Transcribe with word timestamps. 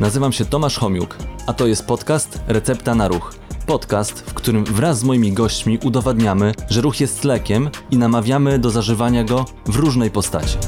Nazywam 0.00 0.32
się 0.32 0.44
Tomasz 0.44 0.78
Homiuk, 0.78 1.16
a 1.46 1.52
to 1.52 1.66
jest 1.66 1.86
podcast 1.86 2.40
Recepta 2.48 2.94
na 2.94 3.08
Ruch. 3.08 3.34
Podcast, 3.66 4.30
w 4.30 4.34
którym 4.34 4.64
wraz 4.64 4.98
z 4.98 5.04
moimi 5.04 5.32
gośćmi 5.32 5.78
udowadniamy, 5.84 6.52
że 6.70 6.80
ruch 6.80 7.00
jest 7.00 7.24
lekiem 7.24 7.70
i 7.90 7.96
namawiamy 7.96 8.58
do 8.58 8.70
zażywania 8.70 9.24
go 9.24 9.44
w 9.66 9.76
różnej 9.76 10.10
postaci. 10.10 10.58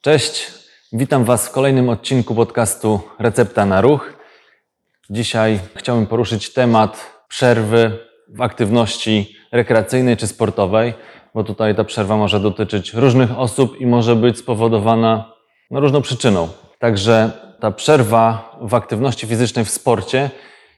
Cześć, 0.00 0.52
witam 0.92 1.24
Was 1.24 1.48
w 1.48 1.50
kolejnym 1.50 1.88
odcinku 1.88 2.34
podcastu 2.34 3.00
Recepta 3.18 3.66
na 3.66 3.80
Ruch. 3.80 4.12
Dzisiaj 5.10 5.60
chciałbym 5.76 6.06
poruszyć 6.06 6.52
temat 6.52 7.12
przerwy 7.28 7.98
w 8.28 8.40
aktywności 8.40 9.36
rekreacyjnej 9.52 10.16
czy 10.16 10.26
sportowej, 10.26 10.94
bo 11.34 11.44
tutaj 11.44 11.74
ta 11.74 11.84
przerwa 11.84 12.16
może 12.16 12.40
dotyczyć 12.40 12.94
różnych 12.94 13.38
osób 13.38 13.80
i 13.80 13.86
może 13.86 14.16
być 14.16 14.38
spowodowana 14.38 15.33
no, 15.74 15.80
różną 15.80 16.02
przyczyną. 16.02 16.48
Także 16.78 17.30
ta 17.60 17.70
przerwa 17.70 18.56
w 18.60 18.74
aktywności 18.74 19.26
fizycznej 19.26 19.64
w 19.64 19.70
sporcie 19.70 20.30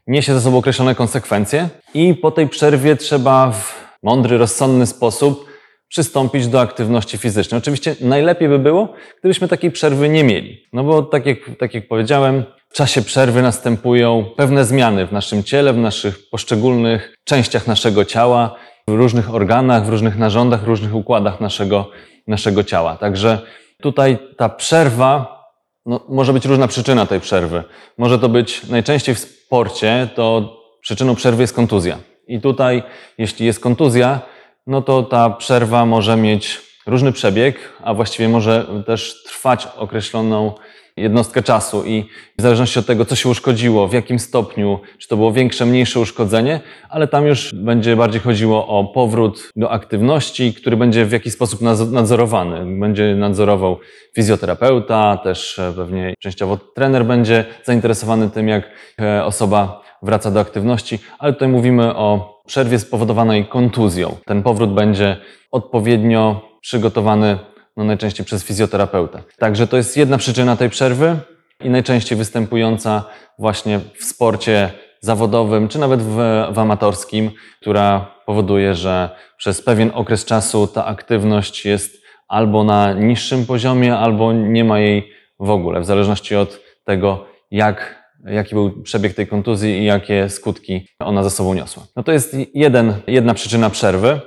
niesie 0.07 0.35
ze 0.35 0.41
sobą 0.41 0.59
określone 0.59 0.95
konsekwencje 0.95 1.69
i 1.95 2.15
po 2.15 2.31
tej 2.31 2.49
przerwie 2.49 2.97
trzeba 2.97 3.53
w 3.53 3.75
mądry, 4.03 4.39
rozsądny 4.39 4.87
sposób 4.87 5.47
przystąpić 5.89 6.49
do 6.49 6.61
aktywności 6.61 7.19
fizycznej. 7.19 7.59
Oczywiście 7.59 7.97
najlepiej 8.01 8.49
by 8.49 8.59
było, 8.59 8.93
gdybyśmy 9.21 9.49
takiej 9.49 9.71
przerwy 9.71 10.09
nie 10.09 10.25
mieli. 10.25 10.67
No 10.73 10.85
bo 10.85 11.03
tak 11.03 11.27
jak, 11.27 11.39
tak 11.59 11.75
jak 11.75 11.89
powiedziałem, 11.89 12.45
w 12.69 12.75
czasie 12.75 13.03
przerwy 13.03 13.43
następują 13.43 14.25
pewne 14.37 14.65
zmiany 14.65 15.07
w 15.07 15.13
naszym 15.13 15.45
ciele, 15.45 15.73
w 15.73 15.79
naszych 15.79 16.31
poszczególnych 16.31 17.15
częściach 17.25 17.67
naszego 17.67 18.05
ciała, 18.05 18.55
w 18.89 18.93
różnych 18.93 19.35
organach, 19.35 19.87
w 19.87 19.89
różnych 19.89 20.19
narządach, 20.19 20.61
w 20.61 20.69
różnych 20.69 20.95
układach 20.95 21.41
naszego, 21.41 21.91
naszego 22.27 22.65
ciała. 22.65 22.97
Także 22.97 23.39
tutaj 23.83 24.19
ta 24.37 24.49
przerwa, 24.49 25.43
no, 25.87 26.01
może 26.09 26.33
być 26.33 26.45
różna 26.45 26.69
przyczyna 26.69 27.07
tej 27.07 27.21
przerwy. 27.21 27.65
Może 27.99 28.19
to 28.19 28.29
być 28.29 28.67
najczęściej 28.69 29.15
w 29.15 29.19
sporcie, 29.19 30.09
to 30.15 30.57
przyczyną 30.81 31.15
przerwy 31.15 31.43
jest 31.43 31.55
kontuzja. 31.55 31.99
I 32.29 32.41
tutaj, 32.41 32.83
jeśli 33.19 33.47
jest 33.47 33.61
kontuzja, 33.61 34.21
no 34.67 34.83
to 34.83 35.03
ta 35.03 35.31
przerwa 35.31 35.87
może 35.87 36.17
mieć 36.17 36.61
różny 36.87 37.13
przebieg, 37.13 37.73
a 37.85 37.95
właściwie 37.95 38.29
może 38.29 38.67
też 38.87 39.23
trwać 39.25 39.69
określoną 39.77 40.53
jednostkę 40.97 41.43
czasu 41.43 41.85
i 41.85 42.05
w 42.39 42.43
zależności 42.43 42.79
od 42.79 42.87
tego, 42.87 43.05
co 43.05 43.17
się 43.17 43.29
uszkodziło, 43.29 43.89
w 43.89 43.93
jakim 43.93 44.19
stopniu, 44.19 44.79
czy 44.99 45.09
to 45.09 45.17
było 45.17 45.33
większe, 45.33 45.67
mniejsze 45.67 46.01
uszkodzenie, 46.01 46.61
ale 46.89 47.09
tam 47.09 47.27
już 47.27 47.55
będzie 47.55 47.97
bardziej 47.97 48.21
chodziło 48.21 48.67
o 48.67 48.85
powrót 48.85 49.53
do 49.57 49.71
aktywności, 49.71 50.55
który 50.55 50.77
będzie 50.77 51.05
w 51.05 51.13
jakiś 51.13 51.33
sposób 51.33 51.61
nadzorowany. 51.91 52.81
Będzie 52.81 53.15
nadzorował 53.15 53.79
fizjoterapeuta, 54.15 55.17
też 55.17 55.59
e, 55.59 55.73
pewnie 55.77 56.15
częściowo 56.19 56.57
trener 56.57 57.05
będzie 57.05 57.45
zainteresowany 57.65 58.31
tym, 58.31 58.49
jak 58.49 58.71
e, 59.01 59.25
osoba 59.25 59.83
wraca 60.03 60.31
do 60.31 60.41
aktywności, 60.41 60.99
ale 61.19 61.33
tutaj 61.33 61.49
mówimy 61.49 61.97
o 61.97 62.41
przerwie 62.47 62.79
spowodowanej 62.79 63.47
kontuzją. 63.47 64.17
Ten 64.25 64.43
powrót 64.43 64.75
będzie 64.75 65.17
odpowiednio 65.51 66.41
przygotowany 66.61 67.39
no 67.77 67.85
najczęściej 67.85 68.27
przez 68.27 68.45
fizjoterapeutę. 68.45 69.23
Także 69.39 69.67
to 69.67 69.77
jest 69.77 69.97
jedna 69.97 70.19
przyczyna 70.19 70.57
tej 70.57 70.71
przerwy 70.71 71.17
i 71.65 71.71
najczęściej 71.71 72.19
występująca 72.19 73.05
właśnie 73.39 73.81
w 73.99 74.05
sporcie 74.05 74.71
zawodowym, 75.01 75.69
czy 75.69 75.79
nawet 75.79 76.03
w, 76.03 76.17
w 76.53 76.59
amatorskim, 76.59 77.31
która 77.61 78.15
powoduje, 78.27 78.75
że 78.75 79.11
przez 79.37 79.63
pewien 79.63 79.91
okres 79.95 80.25
czasu 80.25 80.67
ta 80.67 80.87
aktywność 80.87 81.65
jest 81.65 82.07
albo 82.29 82.65
na 82.65 82.93
niższym 82.93 83.47
poziomie, 83.47 83.97
albo 83.97 84.33
nie 84.33 84.65
ma 84.65 84.79
jej 84.79 85.13
w 85.41 85.51
ogóle, 85.51 85.81
w 85.81 85.85
zależności 85.85 86.37
od 86.37 86.61
tego, 86.85 87.27
jak, 87.51 88.05
jaki 88.25 88.55
był 88.55 88.83
przebieg 88.83 89.15
tej 89.15 89.27
kontuzji 89.27 89.79
i 89.79 89.85
jakie 89.85 90.29
skutki 90.29 90.89
ona 90.99 91.23
za 91.23 91.31
sobą 91.31 91.55
niosła. 91.55 91.83
No 91.97 92.03
to 92.03 92.13
jest 92.13 92.37
jeden, 92.55 92.95
jedna 93.07 93.35
przyczyna 93.35 93.71
przerwy. 93.71 94.21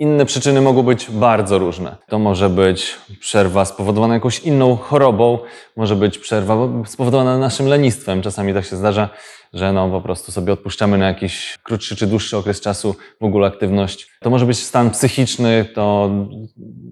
Inne 0.00 0.26
przyczyny 0.26 0.60
mogą 0.60 0.82
być 0.82 1.10
bardzo 1.10 1.58
różne. 1.58 1.96
To 2.08 2.18
może 2.18 2.50
być 2.50 2.94
przerwa 3.20 3.64
spowodowana 3.64 4.14
jakąś 4.14 4.38
inną 4.38 4.76
chorobą, 4.76 5.38
może 5.76 5.96
być 5.96 6.18
przerwa 6.18 6.56
spowodowana 6.86 7.38
naszym 7.38 7.66
lenistwem. 7.66 8.22
Czasami 8.22 8.54
tak 8.54 8.64
się 8.64 8.76
zdarza, 8.76 9.08
że 9.54 9.72
no 9.72 9.90
po 9.90 10.00
prostu 10.00 10.32
sobie 10.32 10.52
odpuszczamy 10.52 10.98
na 10.98 11.06
jakiś 11.06 11.58
krótszy 11.62 11.96
czy 11.96 12.06
dłuższy 12.06 12.36
okres 12.36 12.60
czasu 12.60 12.94
w 13.20 13.24
ogóle 13.24 13.46
aktywność. 13.46 14.10
To 14.20 14.30
może 14.30 14.46
być 14.46 14.58
stan 14.58 14.90
psychiczny, 14.90 15.64
to 15.74 16.10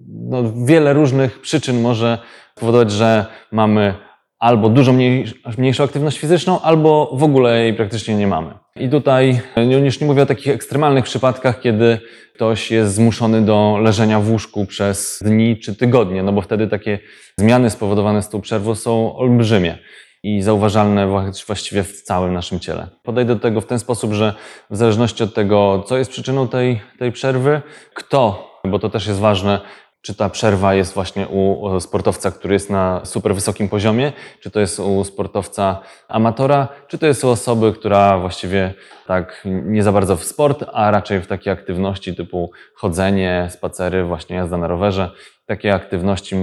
no, 0.07 0.43
wiele 0.65 0.93
różnych 0.93 1.41
przyczyn 1.41 1.81
może 1.81 2.17
powodować, 2.55 2.91
że 2.91 3.25
mamy 3.51 4.06
albo 4.39 4.69
dużo 4.69 4.93
mniej, 4.93 5.25
mniejszą 5.57 5.83
aktywność 5.83 6.19
fizyczną, 6.19 6.61
albo 6.61 7.09
w 7.13 7.23
ogóle 7.23 7.59
jej 7.59 7.73
praktycznie 7.73 8.15
nie 8.15 8.27
mamy. 8.27 8.53
I 8.75 8.89
tutaj 8.89 9.39
już 9.83 9.99
nie 9.99 10.07
mówię 10.07 10.21
o 10.21 10.25
takich 10.25 10.47
ekstremalnych 10.47 11.05
przypadkach, 11.05 11.61
kiedy 11.61 11.99
ktoś 12.35 12.71
jest 12.71 12.95
zmuszony 12.95 13.41
do 13.41 13.77
leżenia 13.81 14.19
w 14.19 14.31
łóżku 14.31 14.65
przez 14.65 15.19
dni 15.25 15.57
czy 15.57 15.75
tygodnie, 15.75 16.23
no 16.23 16.33
bo 16.33 16.41
wtedy 16.41 16.67
takie 16.67 16.99
zmiany 17.37 17.69
spowodowane 17.69 18.21
z 18.21 18.29
tą 18.29 18.41
przerwą 18.41 18.75
są 18.75 19.15
olbrzymie 19.15 19.77
i 20.23 20.41
zauważalne 20.41 21.07
właściwie 21.47 21.83
w 21.83 22.01
całym 22.01 22.33
naszym 22.33 22.59
ciele. 22.59 22.87
Podejdę 23.03 23.35
do 23.35 23.41
tego 23.41 23.61
w 23.61 23.65
ten 23.65 23.79
sposób, 23.79 24.13
że 24.13 24.33
w 24.69 24.77
zależności 24.77 25.23
od 25.23 25.33
tego, 25.33 25.83
co 25.87 25.97
jest 25.97 26.11
przyczyną 26.11 26.47
tej, 26.47 26.81
tej 26.99 27.11
przerwy, 27.11 27.61
kto, 27.93 28.51
bo 28.65 28.79
to 28.79 28.89
też 28.89 29.07
jest 29.07 29.19
ważne, 29.19 29.59
czy 30.01 30.15
ta 30.15 30.29
przerwa 30.29 30.73
jest 30.73 30.93
właśnie 30.93 31.27
u 31.27 31.79
sportowca, 31.79 32.31
który 32.31 32.53
jest 32.53 32.69
na 32.69 33.05
super 33.05 33.35
wysokim 33.35 33.69
poziomie, 33.69 34.13
czy 34.41 34.51
to 34.51 34.59
jest 34.59 34.79
u 34.79 35.03
sportowca 35.03 35.81
amatora, 36.07 36.67
czy 36.87 36.97
to 36.97 37.05
jest 37.05 37.23
u 37.23 37.29
osoby, 37.29 37.73
która 37.73 38.17
właściwie 38.17 38.73
tak 39.07 39.41
nie 39.45 39.83
za 39.83 39.91
bardzo 39.91 40.17
w 40.17 40.23
sport, 40.23 40.65
a 40.73 40.91
raczej 40.91 41.21
w 41.21 41.27
takie 41.27 41.51
aktywności 41.51 42.15
typu 42.15 42.51
chodzenie, 42.75 43.47
spacery, 43.51 44.03
właśnie 44.03 44.35
jazda 44.35 44.57
na 44.57 44.67
rowerze, 44.67 45.11
takie 45.45 45.73
aktywności 45.73 46.35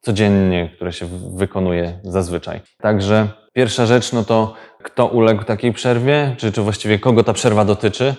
codziennie, 0.00 0.70
które 0.76 0.92
się 0.92 1.06
wykonuje 1.36 2.00
zazwyczaj. 2.04 2.60
Także 2.78 3.41
pierwsza 3.52 3.86
rzecz, 3.86 4.12
no 4.12 4.24
to 4.24 4.54
kto 4.82 5.06
uległ 5.06 5.44
takiej 5.44 5.72
przerwie, 5.72 6.34
czy, 6.38 6.52
czy 6.52 6.62
właściwie 6.62 6.98
kogo 6.98 7.24
ta 7.24 7.32
przerwa 7.32 7.64
dotyczy. 7.64 8.14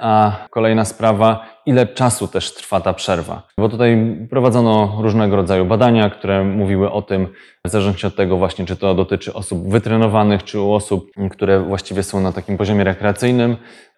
A 0.00 0.32
kolejna 0.50 0.84
sprawa, 0.84 1.46
ile 1.66 1.86
czasu 1.86 2.28
też 2.28 2.54
trwa 2.54 2.80
ta 2.80 2.92
przerwa. 2.92 3.42
Bo 3.58 3.68
tutaj 3.68 4.16
prowadzono 4.30 4.98
różnego 5.00 5.36
rodzaju 5.36 5.64
badania, 5.64 6.10
które 6.10 6.44
mówiły 6.44 6.92
o 6.92 7.02
tym, 7.02 7.26
w 7.66 7.70
zależności 7.70 8.06
od 8.06 8.16
tego 8.16 8.36
właśnie, 8.36 8.66
czy 8.66 8.76
to 8.76 8.94
dotyczy 8.94 9.34
osób 9.34 9.68
wytrenowanych, 9.68 10.44
czy 10.44 10.60
u 10.60 10.72
osób, 10.72 11.10
które 11.30 11.60
właściwie 11.60 12.02
są 12.02 12.20
na 12.20 12.32
takim 12.32 12.56
poziomie 12.56 12.84
rekreacyjnym, 12.84 13.56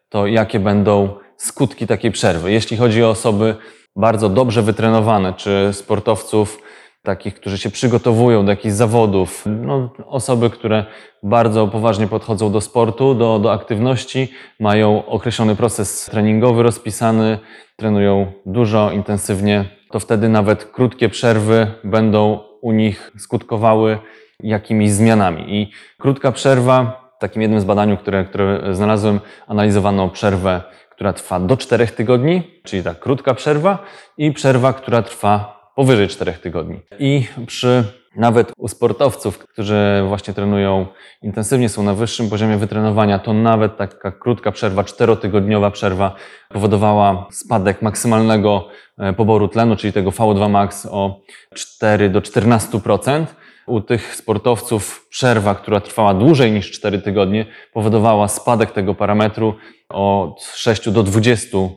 to 0.09 0.27
jakie 0.27 0.61
będą 0.61 1.09
skutki 1.37 1.87
takiej 1.87 2.11
przerwy. 2.11 2.53
Jeśli 2.53 2.77
chodzi 2.77 3.05
o 3.05 3.11
osoby 3.11 3.57
bardzo 3.97 4.29
dobrze 4.29 4.63
wytrenowane, 4.63 5.33
czy 5.33 5.69
sportowców, 5.73 6.63
takich, 7.03 7.35
którzy 7.35 7.59
się 7.59 7.71
przygotowują 7.71 8.45
do 8.45 8.51
jakichś 8.51 8.75
zawodów, 8.75 9.45
no, 9.47 9.91
osoby, 10.07 10.51
które 10.51 10.85
bardzo 11.23 11.69
poważnie 11.69 12.07
podchodzą 12.07 12.53
do 12.53 12.61
sportu, 12.61 13.15
do, 13.15 13.39
do 13.39 13.53
aktywności, 13.53 14.29
mają 14.61 15.07
określony 15.07 15.57
proces 15.57 16.05
treningowy 16.05 16.63
rozpisany, 16.63 17.39
trenują 17.77 18.33
dużo, 18.47 18.91
intensywnie, 18.91 19.65
to 19.91 20.01
wtedy 20.01 20.29
nawet 20.29 20.65
krótkie 20.65 21.09
przerwy 21.09 21.67
będą 21.85 22.39
u 22.61 22.73
nich 22.73 23.13
skutkowały 23.19 23.99
jakimiś 24.41 24.91
zmianami. 24.91 25.45
I 25.49 25.71
krótka 25.99 26.33
przerwa, 26.33 27.11
w 27.17 27.21
takim 27.21 27.43
jednym 27.43 27.61
z 27.61 27.65
badaniu, 27.65 27.97
które, 27.97 28.25
które 28.25 28.75
znalazłem, 28.75 29.21
analizowano 29.47 30.09
przerwę, 30.09 30.63
która 30.91 31.13
trwa 31.13 31.41
do 31.41 31.57
4 31.57 31.87
tygodni, 31.87 32.43
czyli 32.65 32.83
ta 32.83 32.95
krótka 32.95 33.35
przerwa, 33.35 33.79
i 34.19 34.33
przerwa, 34.33 34.73
która 34.73 35.03
trwa 35.03 35.60
powyżej 35.81 36.09
4 36.09 36.33
tygodni. 36.33 36.81
I 36.99 37.27
przy 37.47 37.85
nawet 38.17 38.53
u 38.57 38.69
sportowców, 38.69 39.39
którzy 39.39 40.03
właśnie 40.09 40.35
trenują 40.35 40.87
intensywnie, 41.23 41.69
są 41.69 41.83
na 41.83 41.95
wyższym 41.95 42.31
poziomie 42.31 42.57
wytrenowania, 42.57 43.19
to 43.19 43.33
nawet 43.33 43.77
taka 43.77 44.13
krótka 44.13 44.53
przerwa, 44.53 44.85
czterotygodniowa 44.85 45.71
przerwa 45.71 46.15
powodowała 46.49 47.27
spadek 47.31 47.83
maksymalnego 47.83 48.69
e, 48.99 49.13
poboru 49.13 49.49
tlenu, 49.49 49.77
czyli 49.77 49.93
tego 49.93 50.11
VO2 50.11 50.51
max 50.51 50.87
o 50.91 51.21
4 51.55 52.11
do 52.11 52.21
14%. 52.21 53.27
U 53.71 53.81
tych 53.81 54.17
sportowców 54.17 55.07
przerwa, 55.09 55.55
która 55.55 55.81
trwała 55.81 56.15
dłużej 56.15 56.53
niż 56.53 56.71
4 56.71 56.99
tygodnie, 56.99 57.47
powodowała 57.73 58.29
spadek 58.29 58.71
tego 58.71 58.95
parametru 58.95 59.55
od 59.89 60.43
6 60.43 60.91
do 60.91 61.05
20% 61.05 61.69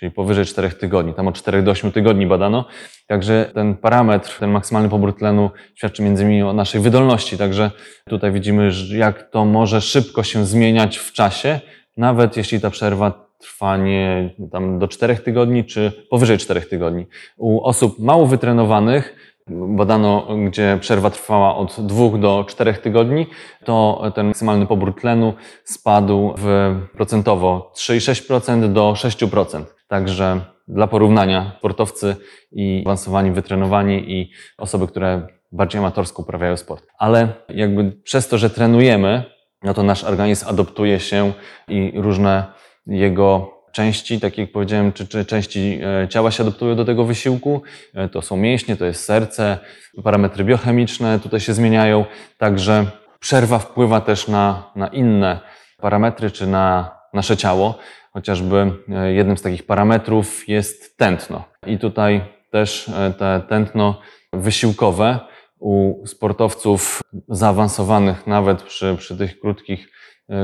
czyli 0.00 0.12
powyżej 0.12 0.44
4 0.46 0.70
tygodni. 0.70 1.14
Tam 1.14 1.28
od 1.28 1.34
4 1.34 1.62
do 1.62 1.70
8 1.70 1.92
tygodni 1.92 2.26
badano. 2.26 2.64
Także 3.06 3.50
ten 3.54 3.76
parametr, 3.76 4.38
ten 4.38 4.50
maksymalny 4.50 4.88
pobór 4.88 5.16
tlenu 5.16 5.50
świadczy 5.74 6.02
między 6.02 6.22
innymi 6.22 6.42
o 6.42 6.52
naszej 6.52 6.80
wydolności. 6.80 7.38
Także 7.38 7.70
tutaj 8.08 8.32
widzimy, 8.32 8.70
jak 8.96 9.30
to 9.30 9.44
może 9.44 9.80
szybko 9.80 10.22
się 10.22 10.46
zmieniać 10.46 10.96
w 10.98 11.12
czasie, 11.12 11.60
nawet 11.96 12.36
jeśli 12.36 12.60
ta 12.60 12.70
przerwa 12.70 13.30
trwa 13.38 13.76
nie 13.76 14.34
tam 14.52 14.78
do 14.78 14.88
4 14.88 15.16
tygodni, 15.16 15.64
czy 15.64 15.92
powyżej 16.10 16.38
4 16.38 16.60
tygodni. 16.60 17.06
U 17.36 17.60
osób 17.60 17.98
mało 17.98 18.26
wytrenowanych 18.26 19.29
badano, 19.50 20.26
gdzie 20.48 20.78
przerwa 20.80 21.10
trwała 21.10 21.56
od 21.56 21.80
2 21.80 22.18
do 22.18 22.44
4 22.48 22.74
tygodni, 22.74 23.26
to 23.64 24.02
ten 24.14 24.26
maksymalny 24.26 24.66
pobór 24.66 24.94
tlenu 24.94 25.34
spadł 25.64 26.34
w 26.38 26.74
procentowo 26.96 27.72
3,6% 27.76 28.72
do 28.72 28.92
6%. 28.92 29.64
Także 29.88 30.40
dla 30.68 30.86
porównania 30.86 31.52
sportowcy 31.58 32.16
i 32.52 32.82
awansowani, 32.86 33.30
wytrenowani 33.30 34.12
i 34.12 34.30
osoby, 34.58 34.86
które 34.86 35.26
bardziej 35.52 35.78
amatorsko 35.78 36.22
uprawiają 36.22 36.56
sport. 36.56 36.86
Ale 36.98 37.28
jakby 37.48 37.92
przez 37.92 38.28
to, 38.28 38.38
że 38.38 38.50
trenujemy, 38.50 39.24
no 39.62 39.74
to 39.74 39.82
nasz 39.82 40.04
organizm 40.04 40.48
adoptuje 40.48 41.00
się 41.00 41.32
i 41.68 41.92
różne 41.96 42.52
jego 42.86 43.59
części, 43.72 44.20
tak 44.20 44.38
jak 44.38 44.52
powiedziałem, 44.52 44.92
czy, 44.92 45.08
czy 45.08 45.24
części 45.24 45.80
e, 46.02 46.08
ciała 46.08 46.30
się 46.30 46.42
adaptują 46.42 46.76
do 46.76 46.84
tego 46.84 47.04
wysiłku. 47.04 47.62
E, 47.94 48.08
To 48.08 48.22
są 48.22 48.36
mięśnie, 48.36 48.76
to 48.76 48.84
jest 48.84 49.04
serce, 49.04 49.58
parametry 50.04 50.44
biochemiczne 50.44 51.18
tutaj 51.18 51.40
się 51.40 51.54
zmieniają, 51.54 52.04
także 52.38 52.86
przerwa 53.20 53.58
wpływa 53.58 54.00
też 54.00 54.28
na, 54.28 54.72
na 54.76 54.86
inne 54.86 55.40
parametry, 55.80 56.30
czy 56.30 56.46
na 56.46 56.90
nasze 57.14 57.36
ciało. 57.36 57.78
Chociażby 58.12 58.72
e, 58.88 59.12
jednym 59.12 59.36
z 59.36 59.42
takich 59.42 59.66
parametrów 59.66 60.48
jest 60.48 60.96
tętno. 60.98 61.44
I 61.66 61.78
tutaj 61.78 62.20
też 62.50 62.90
te 63.18 63.42
tętno 63.48 64.00
wysiłkowe 64.32 65.18
u 65.58 66.06
sportowców 66.06 67.02
zaawansowanych, 67.28 68.26
nawet 68.26 68.62
przy, 68.62 68.96
przy 68.98 69.16
tych 69.16 69.40
krótkich, 69.40 69.88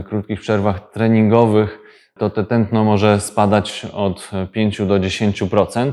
krótkich 0.09 0.41
przerwach 0.41 0.91
treningowych, 0.91 1.79
to 2.19 2.31
te 2.31 2.45
tętno 2.45 2.85
może 2.85 3.21
spadać 3.21 3.87
od 3.93 4.31
5 4.53 4.79
do 4.79 5.01
10%. 5.01 5.93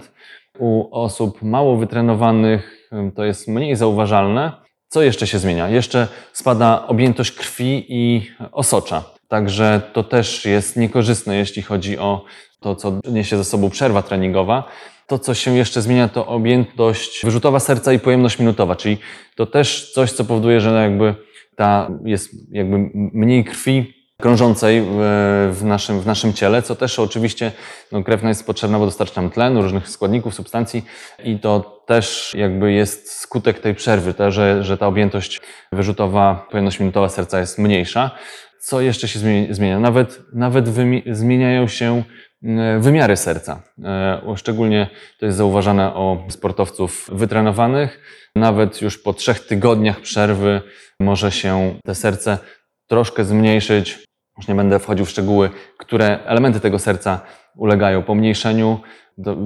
U 0.60 0.96
osób 0.96 1.42
mało 1.42 1.78
wytrenowanych 1.78 2.90
to 3.16 3.24
jest 3.24 3.48
mniej 3.48 3.76
zauważalne. 3.76 4.52
Co 4.88 5.02
jeszcze 5.02 5.28
się 5.28 5.40
zmienia? 5.40 5.70
Jeszcze 5.70 6.08
spada 6.34 6.88
objętość 6.88 7.32
krwi 7.32 7.86
i 7.90 8.32
osocza. 8.52 9.04
Także 9.28 9.82
to 9.94 10.04
też 10.04 10.46
jest 10.46 10.78
niekorzystne, 10.78 11.36
jeśli 11.36 11.62
chodzi 11.62 11.98
o 11.98 12.26
to, 12.60 12.76
co 12.76 13.00
niesie 13.12 13.38
ze 13.38 13.44
sobą 13.44 13.70
przerwa 13.70 14.02
treningowa. 14.02 14.64
To, 15.08 15.20
co 15.20 15.34
się 15.34 15.58
jeszcze 15.58 15.82
zmienia, 15.82 16.08
to 16.08 16.28
objętość 16.28 17.20
wyrzutowa 17.24 17.60
serca 17.60 17.94
i 17.94 18.00
pojemność 18.00 18.40
minutowa, 18.40 18.76
czyli 18.76 18.98
to 19.36 19.46
też 19.46 19.92
coś, 19.92 20.12
co 20.12 20.26
powoduje, 20.26 20.62
że 20.62 20.84
jakby 20.84 21.16
ta 21.56 21.92
jest 22.06 22.54
jakby 22.54 22.90
mniej 22.94 23.44
krwi 23.44 24.03
krążącej 24.24 24.82
w, 24.82 24.96
w, 25.60 25.64
naszym, 25.64 26.00
w 26.00 26.06
naszym 26.06 26.34
ciele, 26.34 26.62
co 26.62 26.76
też 26.76 27.00
oczywiście 27.00 27.52
no, 27.92 28.04
krew 28.04 28.24
jest 28.24 28.46
potrzebna, 28.46 28.80
bo 28.80 28.86
dostarcza 28.86 29.22
nam 29.22 29.32
tlenu, 29.32 29.62
różnych 29.62 29.90
składników, 29.90 30.36
substancji 30.36 30.86
i 31.24 31.40
to 31.40 31.84
też 31.88 32.34
jakby 32.38 32.72
jest 32.72 33.12
skutek 33.12 33.60
tej 33.60 33.76
przerwy, 33.76 34.14
że, 34.30 34.64
że 34.64 34.78
ta 34.78 34.88
objętość 34.88 35.42
wyrzutowa, 35.72 36.48
pojemność 36.52 36.80
minutowa 36.80 37.10
serca 37.10 37.40
jest 37.40 37.58
mniejsza. 37.58 38.12
Co 38.60 38.82
jeszcze 38.82 39.08
się 39.08 39.20
zmieni- 39.20 39.54
zmienia? 39.54 39.80
Nawet, 39.80 40.22
nawet 40.34 40.66
zmieniają 41.12 41.68
się 41.68 42.04
wymiary 42.80 43.18
serca. 43.18 43.64
E, 43.84 44.36
Szczególnie 44.36 44.90
to 45.20 45.26
jest 45.26 45.38
zauważane 45.38 45.94
o 45.94 46.26
sportowców 46.30 47.10
wytrenowanych. 47.12 48.00
Nawet 48.36 48.82
już 48.82 48.98
po 48.98 49.14
trzech 49.14 49.40
tygodniach 49.48 50.00
przerwy 50.02 50.62
może 51.00 51.32
się 51.32 51.80
te 51.86 51.96
serce 51.96 52.38
troszkę 52.88 53.26
zmniejszyć. 53.26 54.13
Już 54.38 54.48
nie 54.48 54.56
będę 54.56 54.80
wchodził 54.80 55.06
w 55.06 55.10
szczegóły, 55.10 55.50
które 55.78 56.20
elementy 56.26 56.60
tego 56.60 56.80
serca 56.80 57.22
ulegają 57.56 58.04
pomniejszeniu. 58.04 58.80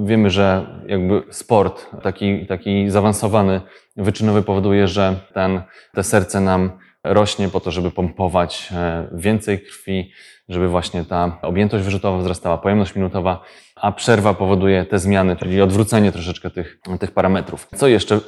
Wiemy, 0.04 0.30
że 0.30 0.66
jakby 0.86 1.22
sport 1.30 1.86
taki, 2.02 2.46
taki 2.46 2.90
zaawansowany, 2.90 3.60
wyczynowy 3.96 4.42
powoduje, 4.42 4.88
że 4.88 5.16
ten, 5.34 5.62
te 5.94 6.02
serce 6.02 6.40
nam 6.40 6.70
rośnie 7.04 7.48
po 7.48 7.60
to, 7.60 7.70
żeby 7.70 7.90
pompować 7.90 8.68
e, 8.72 9.08
więcej 9.12 9.62
krwi, 9.62 10.12
żeby 10.48 10.68
właśnie 10.68 11.04
ta 11.04 11.38
objętość 11.42 11.84
wyrzutowa 11.84 12.18
wzrastała, 12.18 12.58
pojemność 12.58 12.94
minutowa, 12.94 13.42
a 13.76 13.92
przerwa 13.92 14.34
powoduje 14.34 14.84
te 14.84 14.98
zmiany, 14.98 15.36
czyli 15.36 15.62
odwrócenie 15.62 16.12
troszeczkę 16.12 16.50
tych, 16.50 16.78
tych 17.00 17.10
parametrów. 17.10 17.68
Co 17.76 17.88
jeszcze? 17.88 18.20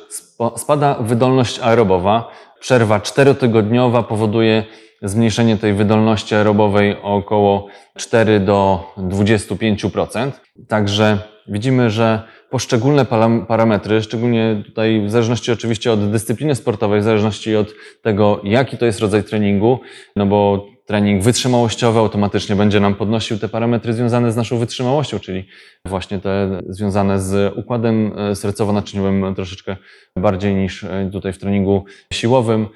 Spada 0.57 0.95
wydolność 0.95 1.61
aerobowa. 1.61 2.31
Przerwa 2.61 3.01
czterotygodniowa 3.01 4.03
powoduje 4.03 4.65
zmniejszenie 5.03 5.57
tej 5.57 5.75
wydolności 5.75 6.35
aerobowej 6.35 6.97
o 7.03 7.15
około 7.15 7.67
4 7.97 8.41
do 8.41 8.87
25%. 8.99 10.31
Także 10.69 11.19
widzimy, 11.49 11.91
że 11.91 12.23
poszczególne 12.51 13.07
parametry, 13.49 14.03
szczególnie 14.03 14.63
tutaj 14.67 15.07
w 15.07 15.11
zależności 15.11 15.53
oczywiście 15.53 15.93
od 15.93 16.11
dyscypliny 16.11 16.55
sportowej, 16.55 17.01
w 17.01 17.05
zależności 17.05 17.57
od 17.57 17.75
tego, 18.03 18.41
jaki 18.45 18.79
to 18.79 18.87
jest 18.87 19.01
rodzaj 19.01 19.25
treningu, 19.25 19.81
no 20.17 20.27
bo 20.27 20.67
trening 20.91 21.23
wytrzymałościowy 21.23 21.99
automatycznie 21.99 22.57
będzie 22.57 22.81
nam 22.81 22.95
podnosił 22.95 23.39
te 23.39 23.49
parametry 23.49 23.93
związane 23.93 24.33
z 24.33 24.37
naszą 24.37 24.59
wytrzymałością, 24.59 25.19
czyli 25.19 25.45
właśnie 25.85 26.19
te 26.19 26.61
związane 26.69 27.21
z 27.21 27.57
układem 27.57 28.13
e, 28.17 28.35
sercowo-naczyniowym 28.35 29.35
troszeczkę 29.35 29.77
bardziej 30.17 30.55
niż 30.55 30.85
e, 30.85 31.11
tutaj 31.13 31.33
w 31.33 31.39
treningu 31.39 31.85
siłowym. 32.13 32.67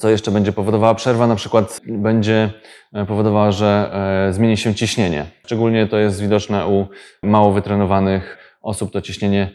Co 0.00 0.10
jeszcze 0.10 0.30
będzie 0.30 0.52
powodowała 0.52 0.94
przerwa? 0.94 1.26
Na 1.26 1.36
przykład 1.36 1.80
będzie 1.86 2.50
e, 2.92 3.06
powodowała, 3.06 3.52
że 3.52 3.90
e, 4.28 4.32
zmieni 4.32 4.56
się 4.56 4.74
ciśnienie. 4.74 5.26
Szczególnie 5.44 5.86
to 5.86 5.98
jest 5.98 6.20
widoczne 6.20 6.66
u 6.66 6.86
mało 7.22 7.52
wytrenowanych 7.52 8.38
osób. 8.62 8.92
To 8.92 9.00
ciśnienie 9.00 9.50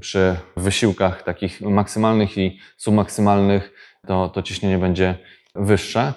przy 0.00 0.36
wysiłkach 0.56 1.22
takich 1.22 1.60
maksymalnych 1.60 2.38
i 2.38 2.58
submaksymalnych, 2.76 3.72
to, 4.06 4.28
to 4.28 4.42
ciśnienie 4.42 4.78
będzie 4.78 5.14
wyższe. 5.54 6.12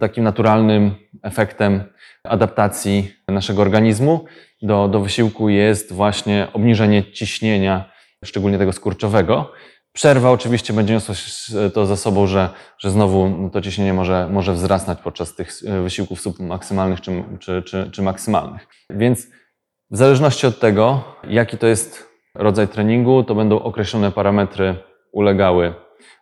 Takim 0.00 0.24
naturalnym 0.24 0.94
efektem 1.22 1.84
adaptacji 2.24 3.12
naszego 3.28 3.62
organizmu 3.62 4.24
do, 4.62 4.88
do 4.88 5.00
wysiłku 5.00 5.48
jest 5.48 5.92
właśnie 5.92 6.48
obniżenie 6.52 7.12
ciśnienia, 7.12 7.90
szczególnie 8.24 8.58
tego 8.58 8.72
skurczowego. 8.72 9.52
Przerwa 9.94 10.30
oczywiście 10.30 10.72
będzie 10.72 10.94
niosła 10.94 11.14
to 11.74 11.86
za 11.86 11.96
sobą, 11.96 12.26
że, 12.26 12.48
że 12.78 12.90
znowu 12.90 13.50
to 13.52 13.60
ciśnienie 13.60 13.92
może, 13.92 14.28
może 14.32 14.52
wzrastać 14.52 14.98
podczas 15.00 15.34
tych 15.34 15.50
e, 15.66 15.80
wysiłków 15.82 16.20
submaksymalnych 16.20 17.00
czy, 17.00 17.24
czy, 17.40 17.62
czy, 17.62 17.90
czy 17.90 18.02
maksymalnych. 18.02 18.68
Więc 18.90 19.26
w 19.90 19.96
zależności 19.96 20.46
od 20.46 20.60
tego, 20.60 21.04
jaki 21.28 21.58
to 21.58 21.66
jest 21.66 22.08
rodzaj 22.34 22.68
treningu, 22.68 23.24
to 23.24 23.34
będą 23.34 23.62
określone 23.62 24.12
parametry 24.12 24.76
ulegały 25.12 25.74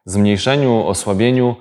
zmniejszeniu, 0.04 0.86
osłabieniu. 0.86 1.56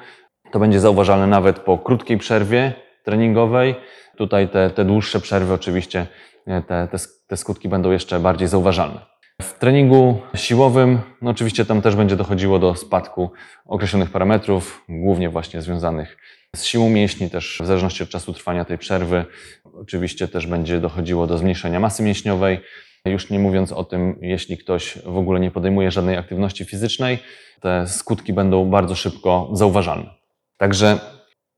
To 0.52 0.60
będzie 0.60 0.80
zauważalne 0.80 1.28
nawet 1.28 1.60
po 1.60 1.78
krótkiej 1.78 2.18
przerwie 2.18 2.74
treningowej. 3.04 3.76
Tutaj 4.18 4.50
te, 4.50 4.70
te 4.70 4.86
dłuższe 4.86 5.20
przerwy 5.20 5.54
oczywiście, 5.54 6.08
e, 6.48 6.62
te, 6.62 6.88
te, 6.88 6.98
te 7.28 7.38
skutki 7.38 7.70
będą 7.70 7.92
jeszcze 7.92 8.20
bardziej 8.20 8.48
zauważalne. 8.48 9.11
W 9.42 9.60
treningu 9.60 10.22
siłowym, 10.36 11.00
no 11.22 11.32
oczywiście 11.32 11.66
tam 11.66 11.82
też 11.82 11.96
będzie 11.96 12.16
dochodziło 12.16 12.60
do 12.60 12.76
spadku 12.76 13.32
określonych 13.66 14.10
parametrów, 14.10 14.84
głównie 14.90 15.30
właśnie 15.30 15.62
związanych 15.62 16.18
z 16.56 16.64
siłą 16.64 16.90
mięśni, 16.90 17.30
też 17.30 17.60
w 17.64 17.66
zależności 17.66 18.04
od 18.04 18.10
czasu 18.10 18.34
trwania 18.34 18.66
tej 18.66 18.78
przerwy. 18.78 19.26
Oczywiście 19.74 20.28
też 20.28 20.48
będzie 20.48 20.80
dochodziło 20.80 21.28
do 21.28 21.38
zmniejszenia 21.38 21.80
masy 21.80 22.04
mięśniowej. 22.04 22.60
Już 23.06 23.30
nie 23.30 23.40
mówiąc 23.40 23.72
o 23.72 23.84
tym, 23.84 24.20
jeśli 24.22 24.58
ktoś 24.58 24.98
w 25.06 25.18
ogóle 25.18 25.40
nie 25.40 25.52
podejmuje 25.52 25.92
żadnej 25.92 26.18
aktywności 26.18 26.66
fizycznej, 26.66 27.20
te 27.62 27.88
skutki 27.88 28.34
będą 28.34 28.66
bardzo 28.66 28.96
szybko 28.96 29.50
zauważalne. 29.54 30.10
Także 30.58 31.00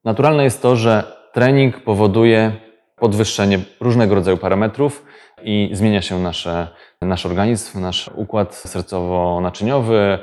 naturalne 0.03 0.43
jest 0.43 0.61
to, 0.61 0.75
że 0.75 1.03
trening 1.33 1.83
powoduje 1.83 2.51
podwyższenie 2.97 3.59
różnego 3.79 4.15
rodzaju 4.15 4.37
parametrów 4.37 5.05
i 5.43 5.69
zmienia 5.71 6.01
się 6.01 6.19
nasze, 6.19 6.67
nasz 7.01 7.25
organizm, 7.25 7.81
nasz 7.81 8.09
układ 8.15 8.53
sercowo-naczyniowy, 8.53 10.17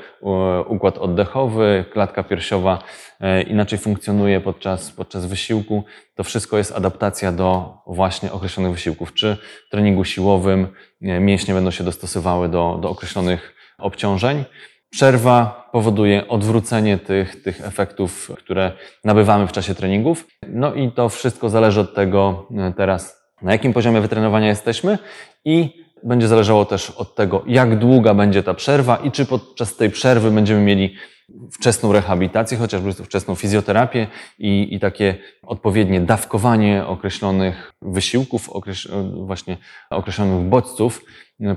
układ 0.68 0.98
oddechowy, 0.98 1.84
klatka 1.92 2.22
piersiowa 2.22 2.78
e, 3.20 3.42
inaczej 3.42 3.78
funkcjonuje 3.78 4.40
podczas, 4.40 4.90
podczas 4.90 5.26
wysiłku. 5.26 5.84
To 6.14 6.24
wszystko 6.24 6.58
jest 6.58 6.76
adaptacja 6.76 7.32
do 7.32 7.78
właśnie 7.86 8.32
określonych 8.32 8.72
wysiłków. 8.72 9.14
Czy 9.14 9.36
w 9.66 9.70
treningu 9.70 10.04
siłowym 10.04 10.68
e, 11.02 11.20
mięśnie 11.20 11.54
będą 11.54 11.70
się 11.70 11.84
dostosowały 11.84 12.48
do, 12.48 12.78
do 12.82 12.90
określonych 12.90 13.54
obciążeń. 13.78 14.44
Przerwa 14.90 15.68
powoduje 15.72 16.28
odwrócenie 16.28 16.98
tych, 16.98 17.42
tych 17.42 17.66
efektów, 17.66 18.30
które 18.38 18.72
nabywamy 19.04 19.46
w 19.46 19.52
czasie 19.52 19.74
treningów. 19.74 20.26
No 20.48 20.74
i 20.74 20.92
to 20.92 21.08
wszystko 21.08 21.48
zależy 21.48 21.80
od 21.80 21.94
tego 21.94 22.46
e, 22.58 22.72
teraz, 22.76 23.19
na 23.42 23.52
jakim 23.52 23.72
poziomie 23.72 24.00
wytrenowania 24.00 24.48
jesteśmy 24.48 24.98
i 25.44 25.84
będzie 26.02 26.28
zależało 26.28 26.64
też 26.64 26.90
od 26.90 27.14
tego, 27.14 27.42
jak 27.46 27.78
długa 27.78 28.14
będzie 28.14 28.42
ta 28.42 28.54
przerwa 28.54 28.96
i 28.96 29.10
czy 29.10 29.26
podczas 29.26 29.76
tej 29.76 29.90
przerwy 29.90 30.30
będziemy 30.30 30.60
mieli 30.60 30.94
wczesną 31.52 31.92
rehabilitację, 31.92 32.58
chociażby 32.58 32.92
wczesną 32.92 33.34
fizjoterapię 33.34 34.06
i, 34.38 34.74
i 34.74 34.80
takie 34.80 35.16
odpowiednie 35.42 36.00
dawkowanie 36.00 36.86
określonych 36.86 37.72
wysiłków, 37.82 38.50
właśnie 39.14 39.56
określonych 39.90 40.48
bodźców, 40.48 41.04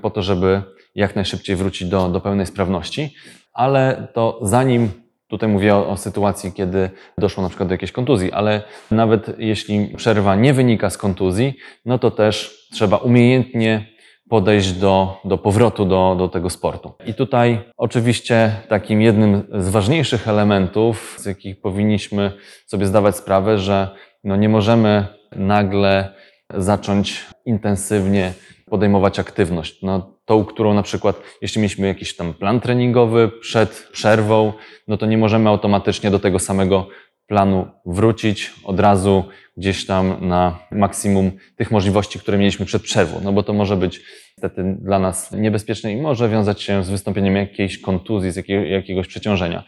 po 0.01 0.09
to, 0.09 0.23
żeby 0.23 0.61
jak 0.95 1.15
najszybciej 1.15 1.55
wrócić 1.55 1.89
do, 1.89 2.09
do 2.09 2.21
pełnej 2.21 2.45
sprawności, 2.45 3.15
ale 3.53 4.07
to 4.13 4.39
zanim 4.41 5.02
Tutaj 5.33 5.49
mówię 5.49 5.75
o, 5.75 5.89
o, 5.89 5.97
sytuacji, 5.97 6.51
kiedy 6.51 6.89
doszło 7.17 7.43
na 7.43 7.49
przykład 7.49 7.69
do 7.69 7.73
jakiejś 7.73 7.91
kontuzji, 7.91 8.31
ale 8.31 8.61
nawet 8.91 9.39
jeśli 9.39 9.87
przerwa 9.87 10.35
nie 10.35 10.53
wynika 10.53 10.89
z 10.89 10.97
kontuzji, 10.97 11.53
no 11.85 11.99
to 11.99 12.11
też 12.11 12.67
trzeba 12.71 12.97
umiejętnie 12.97 13.85
podejść 14.29 14.71
do, 14.71 15.21
do 15.25 15.37
powrotu 15.37 15.85
do, 15.85 16.15
do 16.17 16.27
tego 16.27 16.49
sportu. 16.49 16.93
I 17.05 17.13
tutaj 17.13 17.59
oczywiście 17.77 18.51
takim 18.69 19.01
jednym 19.01 19.43
z 19.53 19.69
ważniejszych 19.69 20.27
elementów, 20.27 21.15
z 21.19 21.25
jakich 21.25 21.61
powinniśmy 21.61 22.31
sobie 22.67 22.85
zdawać 22.85 23.15
sprawę, 23.15 23.57
że 23.57 23.89
no 24.23 24.35
nie 24.35 24.49
możemy 24.49 25.07
nagle 25.31 26.13
zacząć 26.49 27.25
intensywnie 27.45 28.33
podejmować 28.65 29.19
aktywność. 29.19 29.81
No, 29.81 30.12
tą, 30.25 30.45
którą 30.45 30.73
na 30.73 30.83
przykład, 30.83 31.21
jeśli 31.41 31.61
mieliśmy 31.61 31.87
jakiś 31.87 32.15
tam 32.15 32.33
plan 32.33 32.59
treningowy 32.59 33.31
przed 33.41 33.89
przerwą, 33.91 34.53
no 34.87 34.97
to 34.97 35.05
nie 35.05 35.17
możemy 35.17 35.49
automatycznie 35.49 36.11
do 36.11 36.19
tego 36.19 36.39
samego 36.39 36.87
planu 37.27 37.67
wrócić 37.85 38.53
od 38.63 38.79
razu 38.79 39.23
gdzieś 39.57 39.85
tam 39.85 40.27
na 40.27 40.59
maksimum 40.71 41.31
tych 41.55 41.71
możliwości, 41.71 42.19
które 42.19 42.37
mieliśmy 42.37 42.65
przed 42.65 42.83
przerwą, 42.83 43.21
no 43.23 43.33
bo 43.33 43.43
to 43.43 43.53
może 43.53 43.77
być 43.77 44.01
niestety 44.37 44.77
dla 44.81 44.99
nas 44.99 45.31
niebezpieczne 45.31 45.91
i 45.91 46.01
może 46.01 46.29
wiązać 46.29 46.61
się 46.61 46.83
z 46.83 46.89
wystąpieniem 46.89 47.35
jakiejś 47.35 47.81
kontuzji, 47.81 48.31
z 48.31 48.43
jakiegoś 48.69 49.07
przeciążenia. 49.07 49.63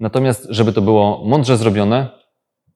Natomiast, 0.00 0.46
żeby 0.50 0.72
to 0.72 0.82
było 0.82 1.22
mądrze 1.24 1.56
zrobione, 1.56 2.08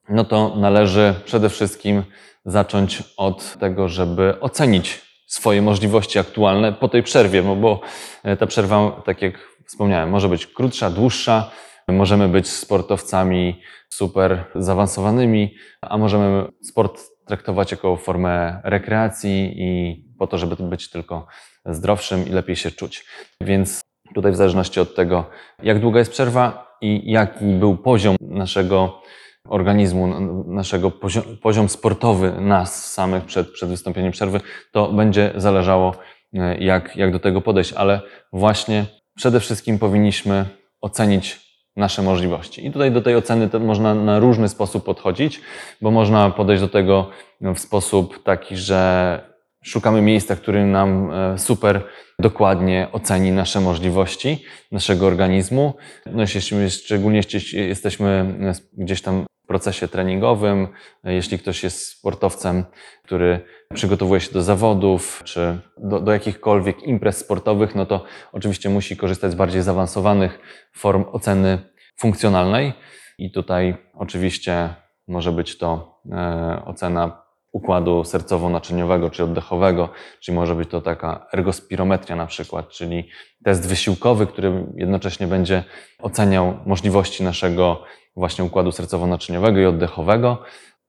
no 0.09 0.25
to 0.25 0.57
należy 0.57 1.15
przede 1.25 1.49
wszystkim 1.49 2.03
zacząć 2.45 3.03
od 3.17 3.59
tego, 3.59 3.89
żeby 3.89 4.41
ocenić 4.41 5.08
swoje 5.29 5.63
możliwości 5.63 6.19
aktualne 6.19 6.73
po 6.73 6.89
tej 6.89 7.03
przerwie, 7.03 7.43
no 7.43 7.57
bo 7.57 7.81
e, 8.25 8.37
ta 8.37 8.47
przerwa, 8.47 9.03
tak 9.05 9.23
jak 9.23 9.35
wspomniałem, 9.67 10.11
może 10.11 10.29
być 10.29 10.47
krótsza, 10.47 10.91
dłuższa, 10.91 11.51
możemy 11.89 12.29
być 12.29 12.49
sportowcami 12.49 13.63
super 13.89 14.45
zaawansowanymi, 14.55 15.55
a 15.81 15.99
możemy 15.99 16.45
sport 16.63 17.01
traktować 17.27 17.71
jako 17.71 17.97
formę 17.97 18.61
rekreacji 18.65 19.55
i 19.57 20.05
po 20.19 20.27
to, 20.27 20.39
żeby 20.39 20.57
być 20.57 20.91
tylko 20.91 21.27
zdrowszym 21.67 22.27
i 22.29 22.31
lepiej 22.31 22.57
się 22.57 22.71
czuć. 22.71 23.05
Więc 23.41 23.81
tutaj 24.15 24.33
w 24.33 24.37
zależności 24.37 24.81
od 24.81 24.95
tego, 24.95 25.31
jak 25.63 25.81
długa 25.81 25.99
jest 25.99 26.11
przerwa 26.11 26.77
i 26.81 27.13
jaki 27.13 27.45
był 27.45 27.77
poziom 27.77 28.17
naszego 28.21 29.03
organizmu, 29.49 30.07
naszego 30.47 30.91
poziom, 30.91 31.23
poziom 31.43 31.69
sportowy 31.69 32.33
nas 32.41 32.93
samych 32.93 33.25
przed, 33.25 33.51
przed 33.53 33.69
wystąpieniem 33.69 34.13
przerwy, 34.13 34.41
to 34.73 34.93
będzie 34.93 35.33
zależało, 35.37 35.95
e, 36.35 36.59
jak, 36.59 36.97
jak 36.97 37.13
do 37.13 37.19
tego 37.19 37.41
podejść, 37.41 37.73
ale 37.73 38.01
właśnie 38.33 38.87
przede 39.17 39.41
wszystkim 39.41 39.79
powinniśmy 39.79 40.45
ocenić 40.81 41.49
nasze 41.77 42.03
możliwości. 42.03 42.67
I 42.67 42.73
tutaj 42.73 42.93
do 42.93 43.01
tej 43.01 43.17
oceny 43.17 43.49
można 43.61 43.95
na 43.95 44.19
różny 44.19 44.49
sposób 44.49 44.85
podchodzić, 44.85 45.41
bo 45.83 45.91
można 45.91 46.31
podejść 46.31 46.63
do 46.63 46.69
tego 46.69 47.11
w 47.41 47.59
sposób 47.59 48.23
taki, 48.23 48.57
że 48.57 49.21
szukamy 49.65 50.03
miejsca, 50.03 50.37
które 50.37 50.67
nam 50.67 51.11
e, 51.13 51.39
super 51.39 51.83
dokładnie 52.19 52.89
oceni 52.93 53.33
nasze 53.33 53.61
możliwości 53.61 54.45
naszego 54.73 55.07
organizmu. 55.07 55.75
No, 56.07 56.23
jeśli, 56.23 56.71
szczególnie 56.71 57.21
jeśli 57.35 57.69
jesteśmy 57.69 58.35
gdzieś 58.73 59.03
tam 59.03 59.27
procesie 59.49 59.89
treningowym, 59.89 60.69
jeśli 61.05 61.39
ktoś 61.39 61.63
jest 61.65 61.87
sportowcem, 61.87 62.65
który 63.05 63.41
przygotowuje 63.75 64.21
się 64.21 64.33
do 64.33 64.43
zawodów 64.43 65.23
czy 65.25 65.59
do, 65.79 66.01
do 66.01 66.13
jakichkolwiek 66.13 66.83
imprez 66.83 67.19
sportowych, 67.19 67.75
no 67.75 67.87
to 67.87 68.05
oczywiście 68.33 68.71
musi 68.71 68.97
korzystać 68.97 69.33
z 69.33 69.35
bardziej 69.35 69.63
zaawansowanych 69.63 70.39
form 70.73 71.05
oceny 71.13 71.59
funkcjonalnej. 71.97 72.73
I 73.19 73.31
tutaj 73.31 73.77
oczywiście 73.95 74.75
może 75.09 75.33
być 75.33 75.59
to 75.59 76.01
e, 76.13 76.63
ocena 76.67 77.23
układu 77.53 78.03
sercowo-naczyniowego 78.03 79.11
czy 79.11 79.25
oddechowego, 79.25 79.89
czyli 80.21 80.37
może 80.37 80.55
być 80.55 80.69
to 80.69 80.81
taka 80.81 81.27
ergospirometria 81.33 82.17
na 82.17 82.27
przykład, 82.27 82.69
czyli 82.69 83.09
test 83.45 83.69
wysiłkowy, 83.69 84.27
który 84.27 84.67
jednocześnie 84.77 85.27
będzie 85.27 85.65
oceniał 85.99 86.59
możliwości 86.67 87.23
naszego 87.25 87.85
właśnie 88.19 88.45
układu 88.45 88.71
sercowo-naczyniowego 88.71 89.63
i 89.63 89.67
oddechowego. 89.67 90.43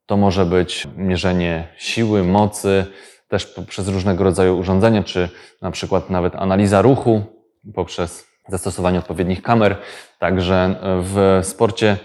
To 0.05 0.17
może 0.17 0.45
być 0.45 0.87
mierzenie 0.97 1.67
siły, 1.77 2.23
mocy, 2.23 2.85
też 3.27 3.45
poprzez 3.45 3.87
różnego 3.87 4.23
rodzaju 4.23 4.59
urządzenia, 4.59 5.03
czy 5.03 5.29
na 5.61 5.71
przykład 5.71 6.09
nawet 6.09 6.35
analiza 6.35 6.81
ruchu 6.81 7.23
poprzez 7.75 8.27
zastosowanie 8.47 8.99
odpowiednich 8.99 9.41
kamer. 9.41 9.77
Także 10.19 10.75
w 11.01 11.39
sporcie 11.43 11.97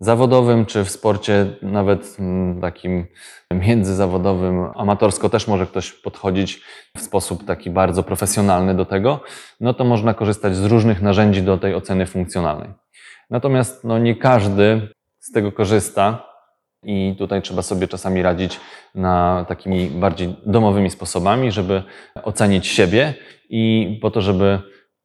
zawodowym, 0.00 0.66
czy 0.66 0.84
w 0.84 0.90
sporcie 0.90 1.46
nawet 1.62 2.16
mm, 2.18 2.60
takim 2.60 3.06
międzyzawodowym, 3.50 4.70
amatorsko 4.74 5.28
też 5.28 5.48
może 5.48 5.66
ktoś 5.66 5.92
podchodzić 5.92 6.60
w 6.96 7.00
sposób 7.00 7.44
taki 7.44 7.70
bardzo 7.70 8.02
profesjonalny 8.02 8.74
do 8.74 8.84
tego, 8.84 9.20
no 9.60 9.74
to 9.74 9.84
można 9.84 10.14
korzystać 10.14 10.56
z 10.56 10.64
różnych 10.64 11.02
narzędzi 11.02 11.42
do 11.42 11.58
tej 11.58 11.74
oceny 11.74 12.06
funkcjonalnej. 12.06 12.83
Natomiast 13.30 13.84
no, 13.84 13.98
nie 13.98 14.16
każdy 14.16 14.88
z 15.18 15.32
tego 15.32 15.52
korzysta 15.52 16.34
i 16.82 17.14
tutaj 17.18 17.42
trzeba 17.42 17.62
sobie 17.62 17.88
czasami 17.88 18.22
radzić 18.22 18.60
na 18.94 19.44
takimi 19.48 19.86
bardziej 19.90 20.36
domowymi 20.46 20.90
sposobami, 20.90 21.52
żeby 21.52 21.82
ocenić 22.22 22.66
siebie 22.66 23.14
i 23.48 23.98
po 24.02 24.10
to, 24.10 24.20
żeby 24.20 24.58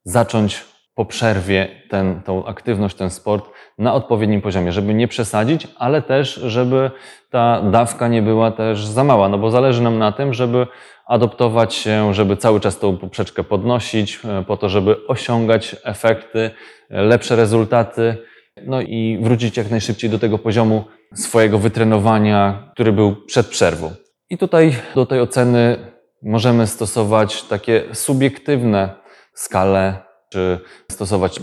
zacząć 0.03 0.65
po 0.95 1.05
przerwie 1.05 1.67
ten, 1.89 2.21
tą 2.21 2.45
aktywność, 2.45 2.95
ten 2.95 3.09
sport 3.09 3.49
na 3.77 3.93
odpowiednim 3.93 4.41
poziomie, 4.41 4.71
żeby 4.71 4.93
nie 4.93 5.07
przesadzić, 5.07 5.67
ale 5.77 6.01
też, 6.01 6.33
żeby 6.33 6.91
ta 7.29 7.61
dawka 7.61 8.07
nie 8.07 8.21
była 8.21 8.51
też 8.51 8.85
za 8.85 9.03
mała, 9.03 9.29
no 9.29 9.38
bo 9.38 9.51
zależy 9.51 9.81
nam 9.81 9.97
na 9.97 10.11
tym, 10.11 10.33
żeby 10.33 10.67
adoptować 11.09 11.73
się, 11.73 12.13
żeby 12.13 12.37
cały 12.37 12.59
czas 12.59 12.79
tą 12.79 12.97
poprzeczkę 12.97 13.43
podnosić, 13.43 14.19
e, 14.25 14.43
po 14.43 14.57
to, 14.57 14.69
żeby 14.69 15.07
osiągać 15.07 15.75
efekty, 15.83 16.51
e, 16.89 17.01
lepsze 17.01 17.35
rezultaty, 17.35 18.17
no 18.65 18.81
i 18.81 19.19
wrócić 19.21 19.57
jak 19.57 19.71
najszybciej 19.71 20.09
do 20.09 20.19
tego 20.19 20.37
poziomu 20.37 20.83
swojego 21.15 21.59
wytrenowania, 21.59 22.69
który 22.73 22.91
był 22.91 23.15
przed 23.25 23.47
przerwą. 23.47 23.91
I 24.29 24.37
tutaj 24.37 24.75
do 24.95 25.05
tej 25.05 25.21
oceny 25.21 25.77
możemy 26.23 26.67
stosować 26.67 27.43
takie 27.43 27.83
subiektywne 27.93 28.89
skale 29.33 30.08
czy 30.29 30.59
stosować 30.91 31.39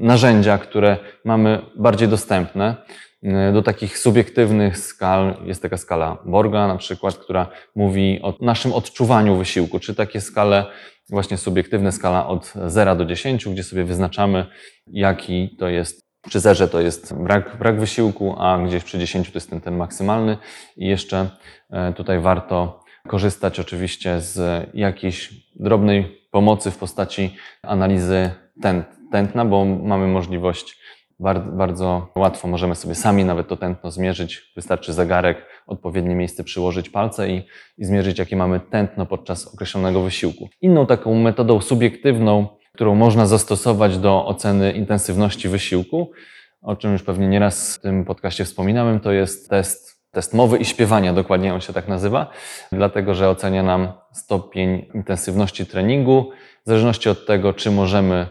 narzędzia, 0.00 0.58
które 0.58 0.96
mamy 1.24 1.62
bardziej 1.76 2.08
dostępne. 2.08 2.76
Y, 3.22 3.52
do 3.52 3.62
takich 3.62 3.98
subiektywnych 3.98 4.78
skal 4.78 5.36
jest 5.44 5.62
taka 5.62 5.76
skala 5.76 6.18
Borga 6.26 6.68
na 6.68 6.76
przykład, 6.76 7.14
która 7.14 7.50
mówi 7.74 8.20
o 8.22 8.34
naszym 8.40 8.72
odczuwaniu 8.72 9.36
wysiłku, 9.36 9.78
czy 9.78 9.94
takie 9.94 10.20
skale 10.20 10.66
właśnie 11.10 11.36
subiektywne, 11.36 11.92
skala 11.92 12.26
od 12.26 12.52
0 12.66 12.96
do 12.96 13.04
10, 13.04 13.48
gdzie 13.48 13.64
sobie 13.64 13.84
wyznaczamy, 13.84 14.46
jaki 14.86 15.56
to 15.58 15.68
jest 15.68 16.08
przy 16.26 16.40
zerze 16.40 16.68
to 16.68 16.80
jest 16.80 17.14
brak, 17.14 17.56
brak 17.58 17.80
wysiłku, 17.80 18.34
a 18.38 18.58
gdzieś 18.58 18.84
przy 18.84 18.98
10 18.98 19.30
to 19.30 19.36
jest 19.36 19.50
ten, 19.50 19.60
ten 19.60 19.76
maksymalny. 19.76 20.36
I 20.76 20.86
jeszcze 20.86 21.30
y, 21.90 21.94
tutaj 21.94 22.20
warto 22.20 22.80
korzystać 23.08 23.60
oczywiście 23.60 24.20
z 24.20 24.66
jakiejś 24.74 25.34
drobnej 25.56 26.17
pomocy 26.38 26.70
w 26.70 26.78
postaci 26.78 27.36
analizy 27.62 28.30
tętna, 29.12 29.44
bo 29.44 29.64
mamy 29.64 30.06
możliwość 30.06 30.78
bardzo, 31.20 31.50
bardzo 31.50 32.12
łatwo 32.16 32.48
możemy 32.48 32.74
sobie 32.74 32.94
sami 32.94 33.24
nawet 33.24 33.48
to 33.48 33.56
tętno 33.56 33.90
zmierzyć. 33.90 34.52
Wystarczy 34.56 34.92
zegarek, 34.92 35.46
odpowiednie 35.66 36.14
miejsce 36.14 36.44
przyłożyć 36.44 36.90
palce 36.90 37.30
i, 37.30 37.42
i 37.78 37.84
zmierzyć, 37.84 38.18
jakie 38.18 38.36
mamy 38.36 38.60
tętno 38.60 39.06
podczas 39.06 39.54
określonego 39.54 40.02
wysiłku. 40.02 40.48
Inną 40.60 40.86
taką 40.86 41.14
metodą 41.14 41.60
subiektywną, 41.60 42.46
którą 42.74 42.94
można 42.94 43.26
zastosować 43.26 43.98
do 43.98 44.26
oceny 44.26 44.72
intensywności 44.72 45.48
wysiłku, 45.48 46.10
o 46.62 46.76
czym 46.76 46.92
już 46.92 47.02
pewnie 47.02 47.28
nieraz 47.28 47.76
w 47.76 47.80
tym 47.80 48.04
podcaście 48.04 48.44
wspominałem, 48.44 49.00
to 49.00 49.12
jest 49.12 49.50
test 49.50 49.97
test 50.18 50.34
mowy 50.34 50.58
i 50.58 50.64
śpiewania, 50.64 51.12
dokładnie 51.12 51.54
on 51.54 51.60
się 51.60 51.72
tak 51.72 51.88
nazywa, 51.88 52.30
dlatego 52.72 53.14
że 53.14 53.28
ocenia 53.28 53.62
nam 53.62 53.92
stopień 54.12 54.90
intensywności 54.94 55.66
treningu 55.66 56.30
w 56.64 56.68
zależności 56.68 57.08
od 57.08 57.26
tego, 57.26 57.52
czy 57.52 57.70
możemy 57.70 58.26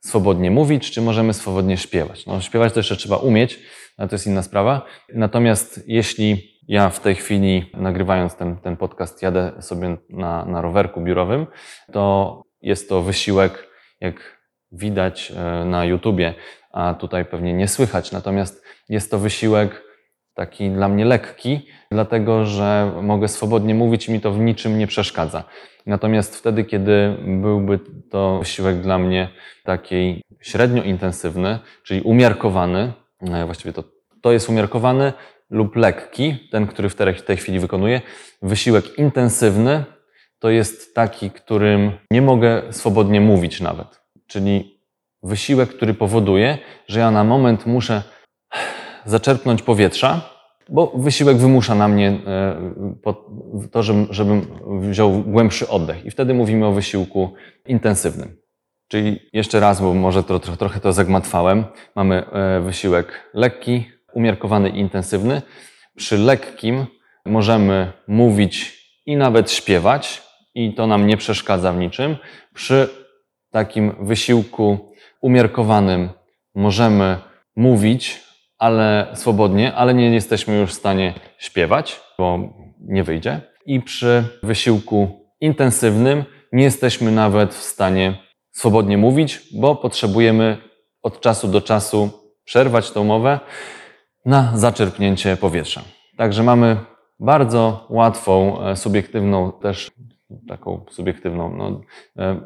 swobodnie 0.00 0.50
mówić, 0.50 0.90
czy 0.90 1.00
możemy 1.00 1.34
swobodnie 1.34 1.76
śpiewać. 1.76 2.26
No, 2.26 2.40
śpiewać 2.40 2.72
to 2.72 2.78
jeszcze 2.78 2.96
trzeba 2.96 3.16
umieć, 3.16 3.58
ale 3.96 4.08
to 4.08 4.14
jest 4.14 4.26
inna 4.26 4.42
sprawa. 4.42 4.86
Natomiast 5.14 5.84
jeśli 5.86 6.58
ja 6.68 6.90
w 6.90 7.00
tej 7.00 7.14
chwili, 7.14 7.70
nagrywając 7.74 8.34
ten, 8.34 8.56
ten 8.56 8.76
podcast, 8.76 9.22
jadę 9.22 9.52
sobie 9.60 9.96
na, 10.10 10.44
na 10.44 10.60
rowerku 10.60 11.00
biurowym, 11.00 11.46
to 11.92 12.42
jest 12.60 12.88
to 12.88 13.02
wysiłek, 13.02 13.68
jak 14.00 14.38
widać 14.72 15.32
e, 15.36 15.64
na 15.64 15.84
YouTubie, 15.84 16.34
a 16.72 16.94
tutaj 16.94 17.24
pewnie 17.24 17.54
nie 17.54 17.68
słychać. 17.68 18.12
Natomiast 18.12 18.64
jest 18.88 19.10
to 19.10 19.18
wysiłek 19.18 19.91
taki 20.34 20.70
dla 20.70 20.88
mnie 20.88 21.04
lekki, 21.04 21.66
dlatego 21.90 22.46
że 22.46 22.92
mogę 23.02 23.28
swobodnie 23.28 23.74
mówić 23.74 24.08
i 24.08 24.12
mi 24.12 24.20
to 24.20 24.32
w 24.32 24.38
niczym 24.38 24.78
nie 24.78 24.86
przeszkadza. 24.86 25.44
Natomiast 25.86 26.36
wtedy, 26.36 26.64
kiedy 26.64 27.16
byłby 27.26 27.78
to 28.10 28.38
wysiłek 28.38 28.80
dla 28.80 28.98
mnie 28.98 29.28
taki 29.64 30.22
średnio 30.40 30.82
intensywny, 30.82 31.58
czyli 31.82 32.02
umiarkowany, 32.02 32.92
e, 33.20 33.44
właściwie 33.44 33.72
to, 33.72 33.84
to 34.22 34.32
jest 34.32 34.48
umiarkowany 34.48 35.12
lub 35.50 35.76
lekki, 35.76 36.48
ten, 36.50 36.66
który 36.66 36.88
w 36.88 36.94
tej, 36.94 37.14
tej 37.14 37.36
chwili 37.36 37.60
wykonuję. 37.60 38.00
Wysiłek 38.42 38.98
intensywny 38.98 39.84
to 40.38 40.50
jest 40.50 40.94
taki, 40.94 41.30
którym 41.30 41.92
nie 42.10 42.22
mogę 42.22 42.62
swobodnie 42.70 43.20
mówić 43.20 43.60
nawet. 43.60 44.02
Czyli 44.26 44.80
wysiłek, 45.22 45.68
który 45.68 45.94
powoduje, 45.94 46.58
że 46.88 47.00
ja 47.00 47.10
na 47.10 47.24
moment 47.24 47.66
muszę 47.66 48.02
zaczerpnąć 49.04 49.62
powietrza, 49.62 50.20
bo 50.68 50.92
wysiłek 50.96 51.36
wymusza 51.36 51.74
na 51.74 51.88
mnie 51.88 52.08
e, 52.26 52.56
to, 53.72 53.82
żebym, 54.10 54.46
wziął 54.80 55.12
głębszy 55.12 55.68
oddech. 55.68 56.04
I 56.04 56.10
wtedy 56.10 56.34
mówimy 56.34 56.66
o 56.66 56.72
wysiłku 56.72 57.34
intensywnym. 57.66 58.36
Czyli 58.88 59.20
jeszcze 59.32 59.60
raz, 59.60 59.80
bo 59.80 59.94
może 59.94 60.22
to, 60.22 60.38
tro- 60.38 60.56
trochę 60.56 60.80
to 60.80 60.92
zagmatwałem. 60.92 61.64
Mamy 61.96 62.26
e, 62.26 62.60
wysiłek 62.60 63.30
lekki, 63.34 63.90
umiarkowany 64.14 64.68
i 64.68 64.78
intensywny. 64.78 65.42
Przy 65.96 66.18
lekkim 66.18 66.86
możemy 67.26 67.92
mówić 68.08 68.82
i 69.06 69.16
nawet 69.16 69.50
śpiewać, 69.50 70.22
i 70.54 70.74
to 70.74 70.86
nam 70.86 71.06
nie 71.06 71.16
przeszkadza 71.16 71.72
w 71.72 71.76
niczym. 71.76 72.16
Przy 72.54 72.88
takim 73.50 73.92
wysiłku 74.00 74.92
umiarkowanym 75.20 76.08
możemy 76.54 77.18
mówić, 77.56 78.20
ale 78.62 79.06
swobodnie, 79.14 79.74
ale 79.74 79.94
nie 79.94 80.10
jesteśmy 80.14 80.58
już 80.58 80.70
w 80.70 80.74
stanie 80.74 81.14
śpiewać, 81.38 82.00
bo 82.18 82.38
nie 82.80 83.04
wyjdzie. 83.04 83.40
I 83.66 83.80
przy 83.80 84.24
wysiłku 84.42 85.26
intensywnym 85.40 86.24
nie 86.52 86.64
jesteśmy 86.64 87.12
nawet 87.12 87.54
w 87.54 87.62
stanie 87.62 88.18
swobodnie 88.50 88.98
mówić, 88.98 89.40
bo 89.52 89.76
potrzebujemy 89.76 90.58
od 91.02 91.20
czasu 91.20 91.48
do 91.48 91.60
czasu 91.60 92.10
przerwać 92.44 92.90
tą 92.90 93.04
mowę 93.04 93.40
na 94.26 94.52
zaczerpnięcie 94.54 95.36
powietrza. 95.36 95.82
Także 96.16 96.42
mamy 96.42 96.76
bardzo 97.20 97.86
łatwą, 97.90 98.62
e, 98.62 98.76
subiektywną, 98.76 99.52
też 99.52 99.90
taką 100.48 100.84
subiektywną, 100.90 101.56
no, 101.56 101.80
e, 102.18 102.40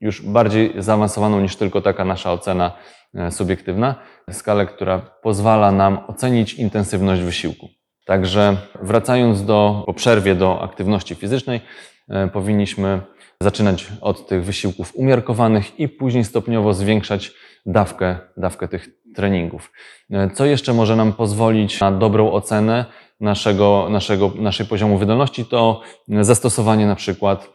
już 0.00 0.22
bardziej 0.22 0.72
zaawansowaną 0.78 1.40
niż 1.40 1.56
tylko 1.56 1.80
taka 1.80 2.04
nasza 2.04 2.32
ocena 2.32 2.72
e, 3.14 3.30
subiektywna, 3.30 3.94
skalę, 4.30 4.66
która 4.66 4.98
pozwala 4.98 5.72
nam 5.72 5.98
ocenić 6.06 6.54
intensywność 6.54 7.22
wysiłku. 7.22 7.68
Także 8.04 8.56
wracając 8.82 9.44
do, 9.44 9.82
po 9.86 9.94
przerwie 9.94 10.34
do 10.34 10.62
aktywności 10.62 11.14
fizycznej, 11.14 11.60
e, 12.08 12.28
powinniśmy 12.28 13.00
zaczynać 13.40 13.86
od 14.00 14.28
tych 14.28 14.44
wysiłków 14.44 14.92
umiarkowanych 14.96 15.80
i 15.80 15.88
później 15.88 16.24
stopniowo 16.24 16.74
zwiększać 16.74 17.32
dawkę, 17.66 18.18
dawkę 18.36 18.68
tych 18.68 18.88
treningów. 19.14 19.72
E, 20.10 20.30
Co 20.30 20.44
jeszcze 20.44 20.72
może 20.72 20.96
nam 20.96 21.12
pozwolić 21.12 21.80
na 21.80 21.92
dobrą 21.92 22.32
ocenę 22.32 22.84
naszego, 23.20 23.86
naszego, 23.90 24.32
naszej 24.36 24.66
poziomu 24.66 24.98
wydolności, 24.98 25.44
to 25.44 25.80
zastosowanie 26.08 26.86
na 26.86 26.94
przykład 26.94 27.50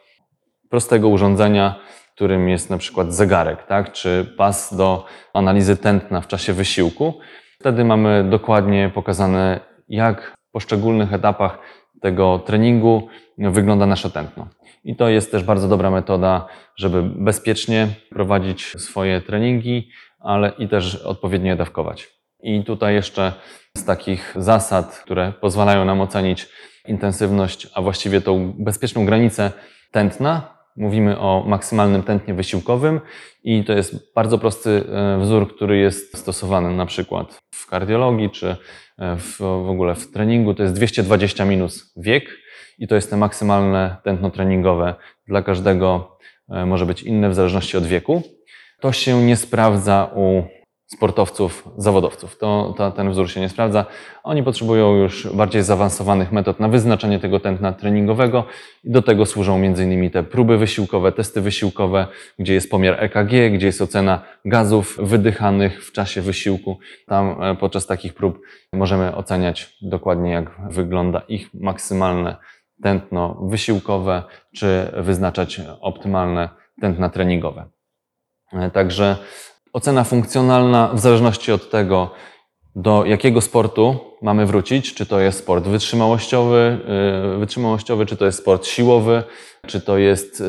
prostego 0.70 1.10
urządzenia, 1.10 1.80
którym 2.16 2.50
jest 2.50 2.70
na 2.70 2.78
przykład 2.78 3.14
zegarek, 3.14 3.64
tak? 3.64 3.92
czy 3.92 4.34
pas 4.38 4.76
do 4.76 5.06
analizy 5.34 5.78
tętna 5.78 6.22
w 6.22 6.28
czasie 6.28 6.54
wysiłku. 6.54 7.20
Wtedy 7.60 7.86
mamy 7.86 8.24
dokładnie 8.30 8.92
pokazane, 8.94 9.60
jak 9.90 10.36
w 10.50 10.52
poszczególnych 10.52 11.14
etapach 11.14 11.60
tego 12.02 12.40
treningu 12.40 13.08
wygląda 13.38 13.86
nasze 13.86 14.10
tętno. 14.10 14.48
I 14.84 14.96
to 14.96 15.10
jest 15.10 15.32
też 15.32 15.44
bardzo 15.44 15.68
dobra 15.68 15.92
metoda, 15.92 16.48
żeby 16.76 17.04
bezpiecznie 17.04 17.88
prowadzić 18.10 18.74
swoje 18.78 19.22
treningi, 19.22 19.90
ale 20.20 20.52
i 20.58 20.68
też 20.68 20.96
odpowiednio 20.96 21.50
je 21.50 21.56
dawkować. 21.56 22.08
I 22.44 22.64
tutaj 22.64 22.94
jeszcze 22.94 23.34
z 23.78 23.86
takich 23.86 24.34
zasad, 24.36 25.00
które 25.00 25.34
pozwalają 25.42 25.86
nam 25.86 26.02
ocenić 26.02 26.50
intensywność, 26.88 27.68
a 27.74 27.82
właściwie 27.82 28.22
tą 28.22 28.54
bezpieczną 28.60 29.06
granicę 29.06 29.52
tętna, 29.92 30.55
mówimy 30.76 31.20
o 31.20 31.44
maksymalnym 31.48 32.04
tętnie 32.04 32.34
wysiłkowym 32.34 33.02
i 33.44 33.64
to 33.64 33.74
jest 33.74 34.14
bardzo 34.14 34.38
prosty 34.38 34.70
e, 34.70 35.20
wzór, 35.20 35.56
który 35.56 35.78
jest 35.78 36.18
stosowany 36.18 36.76
na 36.76 36.86
przykład 36.86 37.40
w 37.54 37.68
kardiologii 37.68 38.30
czy 38.30 38.56
e, 38.98 39.18
w, 39.18 39.38
w 39.40 39.70
ogóle 39.70 39.96
w 39.96 40.12
treningu. 40.12 40.54
To 40.54 40.64
jest 40.64 40.76
220 40.76 41.46
minus 41.46 41.94
wiek 41.98 42.30
i 42.78 42.88
to 42.88 42.96
jest 42.96 43.10
te 43.10 43.18
maksymalne 43.18 43.98
tętno 44.04 44.32
treningowe. 44.32 44.96
Dla 45.28 45.42
każdego 45.42 46.18
e, 46.50 46.66
może 46.66 46.86
być 46.86 47.04
inne 47.04 47.30
w 47.30 47.36
zależności 47.36 47.78
od 47.78 47.86
wieku. 47.86 48.24
To 48.80 48.92
się 48.92 49.22
nie 49.24 49.36
sprawdza 49.36 50.12
u 50.16 50.44
sportowców, 50.88 51.70
zawodowców. 51.78 52.38
To, 52.38 52.74
to, 52.78 52.92
ten 52.92 53.12
wzór 53.12 53.32
się 53.32 53.42
nie 53.42 53.50
sprawdza. 53.50 53.86
Oni 54.24 54.44
potrzebują 54.44 54.96
już 54.96 55.28
bardziej 55.28 55.64
zaawansowanych 55.64 56.32
metod 56.32 56.60
na 56.60 56.68
wyznaczenie 56.68 57.20
tego 57.20 57.40
tętna 57.40 57.74
treningowego 57.74 58.46
i 58.84 58.92
do 58.92 59.02
tego 59.02 59.26
służą 59.26 59.56
m.in. 59.56 60.12
te 60.12 60.24
próby 60.24 60.58
wysiłkowe, 60.58 61.12
testy 61.12 61.42
wysiłkowe, 61.42 62.08
gdzie 62.40 62.54
jest 62.54 62.72
pomiar 62.72 63.04
EKG, 63.04 63.54
gdzie 63.54 63.66
jest 63.66 63.82
ocena 63.82 64.22
gazów 64.46 64.98
wydychanych 65.02 65.86
w 65.86 65.92
czasie 65.92 66.22
wysiłku. 66.22 66.80
Tam 67.08 67.44
e, 67.44 67.56
podczas 67.56 67.88
takich 67.88 68.14
prób 68.14 68.42
możemy 68.74 69.16
oceniać 69.16 69.78
dokładnie, 69.82 70.32
jak 70.32 70.52
wygląda 70.70 71.20
ich 71.28 71.54
maksymalne 71.54 72.36
tętno 72.84 73.40
wysiłkowe, 73.44 74.24
czy 74.56 74.92
wyznaczać 74.98 75.62
optymalne 75.82 76.50
tętna 76.82 77.10
treningowe. 77.10 77.66
E, 78.54 78.72
Także 78.72 79.18
ocena 79.76 80.04
funkcjonalna 80.04 80.90
w 80.94 81.00
zależności 81.00 81.52
od 81.52 81.70
tego, 81.70 82.12
do 82.76 83.06
jakiego 83.06 83.42
sportu 83.42 84.00
mamy 84.22 84.46
wrócić, 84.46 84.94
czy 84.94 85.06
to 85.06 85.20
jest 85.20 85.40
sport 85.40 85.68
wytrzymałościowy, 85.68 86.80
yy, 87.32 87.40
wytrzymałościowy 87.40 88.06
czy 88.06 88.18
to 88.18 88.26
jest 88.26 88.40
sport 88.40 88.66
siłowy, 88.66 89.24
czy 89.68 89.82
to 89.82 89.98
jest 89.98 90.44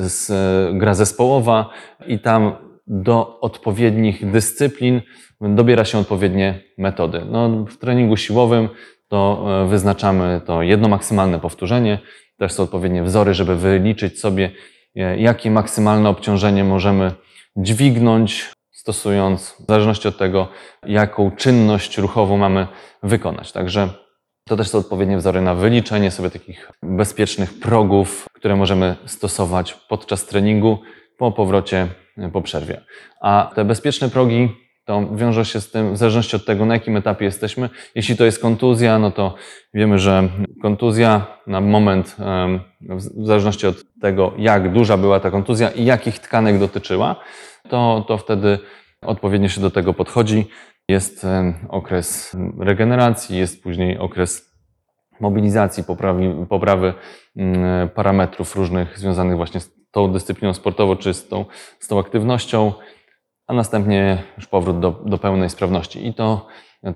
gra 0.72 0.94
zespołowa. 0.94 1.70
I 2.06 2.18
tam 2.18 2.52
do 2.86 3.40
odpowiednich 3.40 4.30
dyscyplin 4.30 5.02
dobiera 5.40 5.84
się 5.84 5.98
odpowiednie 5.98 6.62
metody. 6.78 7.22
No, 7.30 7.64
w 7.64 7.76
treningu 7.76 8.16
siłowym 8.16 8.68
to 9.08 9.46
e, 9.64 9.68
wyznaczamy 9.68 10.40
to 10.46 10.62
jedno 10.62 10.88
maksymalne 10.88 11.40
powtórzenie, 11.40 11.98
też 12.38 12.52
są 12.52 12.62
odpowiednie 12.62 13.02
wzory, 13.02 13.34
żeby 13.34 13.56
wyliczyć 13.56 14.20
sobie, 14.20 14.50
e, 14.96 15.18
jakie 15.18 15.50
maksymalne 15.50 16.08
obciążenie 16.08 16.64
możemy 16.64 17.12
dźwignąć, 17.56 18.52
stosując 18.86 19.56
w 19.60 19.66
zależności 19.66 20.08
od 20.08 20.18
tego, 20.18 20.48
jaką 20.82 21.30
czynność 21.30 21.98
ruchową 21.98 22.36
mamy 22.36 22.66
wykonać. 23.02 23.52
Także 23.52 23.88
to 24.48 24.56
też 24.56 24.68
są 24.68 24.78
odpowiednie 24.78 25.16
wzory 25.16 25.40
na 25.40 25.54
wyliczenie 25.54 26.10
sobie 26.10 26.30
takich 26.30 26.72
bezpiecznych 26.82 27.60
progów, 27.60 28.26
które 28.32 28.56
możemy 28.56 28.96
stosować 29.06 29.74
podczas 29.74 30.26
treningu 30.26 30.78
po 31.18 31.32
powrocie 31.32 31.88
po 32.32 32.42
przerwie. 32.42 32.80
A 33.20 33.50
te 33.54 33.64
bezpieczne 33.64 34.08
progi 34.08 34.48
to 34.86 35.06
wiążą 35.14 35.44
się 35.44 35.60
z 35.60 35.70
tym, 35.70 35.94
w 35.94 35.96
zależności 35.96 36.36
od 36.36 36.44
tego, 36.44 36.66
na 36.66 36.74
jakim 36.74 36.96
etapie 36.96 37.24
jesteśmy. 37.24 37.68
Jeśli 37.94 38.16
to 38.16 38.24
jest 38.24 38.42
kontuzja, 38.42 38.98
no 38.98 39.10
to 39.10 39.34
wiemy, 39.74 39.98
że 39.98 40.28
kontuzja 40.62 41.26
na 41.46 41.60
moment, 41.60 42.16
w 42.80 43.26
zależności 43.26 43.66
od 43.66 43.76
tego, 44.00 44.32
jak 44.38 44.72
duża 44.72 44.96
była 44.96 45.20
ta 45.20 45.30
kontuzja 45.30 45.70
i 45.70 45.84
jakich 45.84 46.18
tkanek 46.18 46.58
dotyczyła, 46.58 47.16
to, 47.68 48.04
to 48.08 48.18
wtedy 48.18 48.58
odpowiednio 49.02 49.48
się 49.48 49.60
do 49.60 49.70
tego 49.70 49.94
podchodzi. 49.94 50.46
Jest 50.88 51.26
okres 51.68 52.36
regeneracji, 52.58 53.38
jest 53.38 53.62
później 53.62 53.98
okres 53.98 54.56
mobilizacji, 55.20 55.84
poprawi, 55.84 56.46
poprawy 56.48 56.94
mm, 57.36 57.88
parametrów 57.88 58.56
różnych 58.56 58.98
związanych 58.98 59.36
właśnie 59.36 59.60
z 59.60 59.76
tą 59.90 60.12
dyscypliną 60.12 60.54
sportową 60.54 60.96
czy 60.96 61.14
z 61.14 61.28
tą, 61.28 61.44
z 61.78 61.88
tą 61.88 61.98
aktywnością, 61.98 62.72
a 63.46 63.54
następnie 63.54 64.22
już 64.36 64.46
powrót 64.46 64.80
do, 64.80 64.90
do 64.90 65.18
pełnej 65.18 65.50
sprawności. 65.50 66.06
I 66.06 66.14
to, 66.14 66.46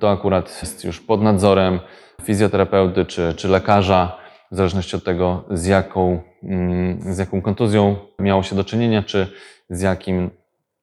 to 0.01 0.11
akurat 0.11 0.59
jest 0.63 0.85
już 0.85 1.01
pod 1.01 1.23
nadzorem 1.23 1.81
fizjoterapeuty 2.23 3.05
czy, 3.05 3.35
czy 3.37 3.49
lekarza, 3.49 4.21
w 4.53 4.57
zależności 4.57 4.97
od 4.97 5.05
tego, 5.05 5.45
z 5.51 5.67
jaką, 5.67 6.23
mm, 6.43 7.15
z 7.15 7.19
jaką 7.19 7.43
kontuzją 7.43 7.97
miało 8.19 8.43
się 8.43 8.57
do 8.57 8.65
czynienia, 8.65 9.03
czy 9.03 9.27
z 9.69 9.81
jakim 9.81 10.31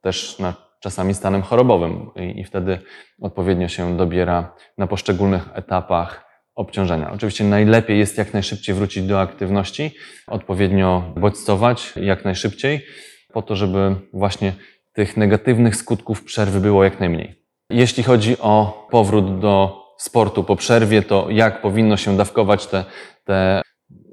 też 0.01 0.39
na, 0.39 0.53
czasami 0.79 1.13
stanem 1.13 1.41
chorobowym. 1.41 2.09
I, 2.15 2.39
I 2.39 2.43
wtedy 2.43 2.79
odpowiednio 3.21 3.67
się 3.67 3.97
dobiera 3.97 4.55
na 4.77 4.87
poszczególnych 4.87 5.49
etapach 5.53 6.25
obciążenia. 6.55 7.11
Oczywiście 7.11 7.43
najlepiej 7.43 7.99
jest 7.99 8.17
jak 8.17 8.33
najszybciej 8.33 8.75
wrócić 8.75 9.07
do 9.07 9.21
aktywności, 9.21 9.91
odpowiednio 10.27 11.13
bodźcować 11.15 11.93
jak 11.95 12.25
najszybciej, 12.25 12.85
po 13.33 13.41
to, 13.41 13.55
żeby 13.55 13.95
właśnie 14.13 14.53
tych 14.97 15.17
negatywnych 15.17 15.75
skutków 15.75 16.23
przerwy 16.23 16.59
było 16.59 16.83
jak 16.83 16.99
najmniej. 16.99 17.43
Jeśli 17.69 18.03
chodzi 18.03 18.37
o 18.39 18.87
powrót 18.91 19.39
do 19.39 19.83
sportu 19.97 20.43
po 20.43 20.55
przerwie, 20.55 21.01
to 21.01 21.27
jak 21.29 21.61
powinno 21.61 21.97
się 21.97 22.17
dawkować 22.17 22.67
te, 22.67 22.85
te 23.23 23.61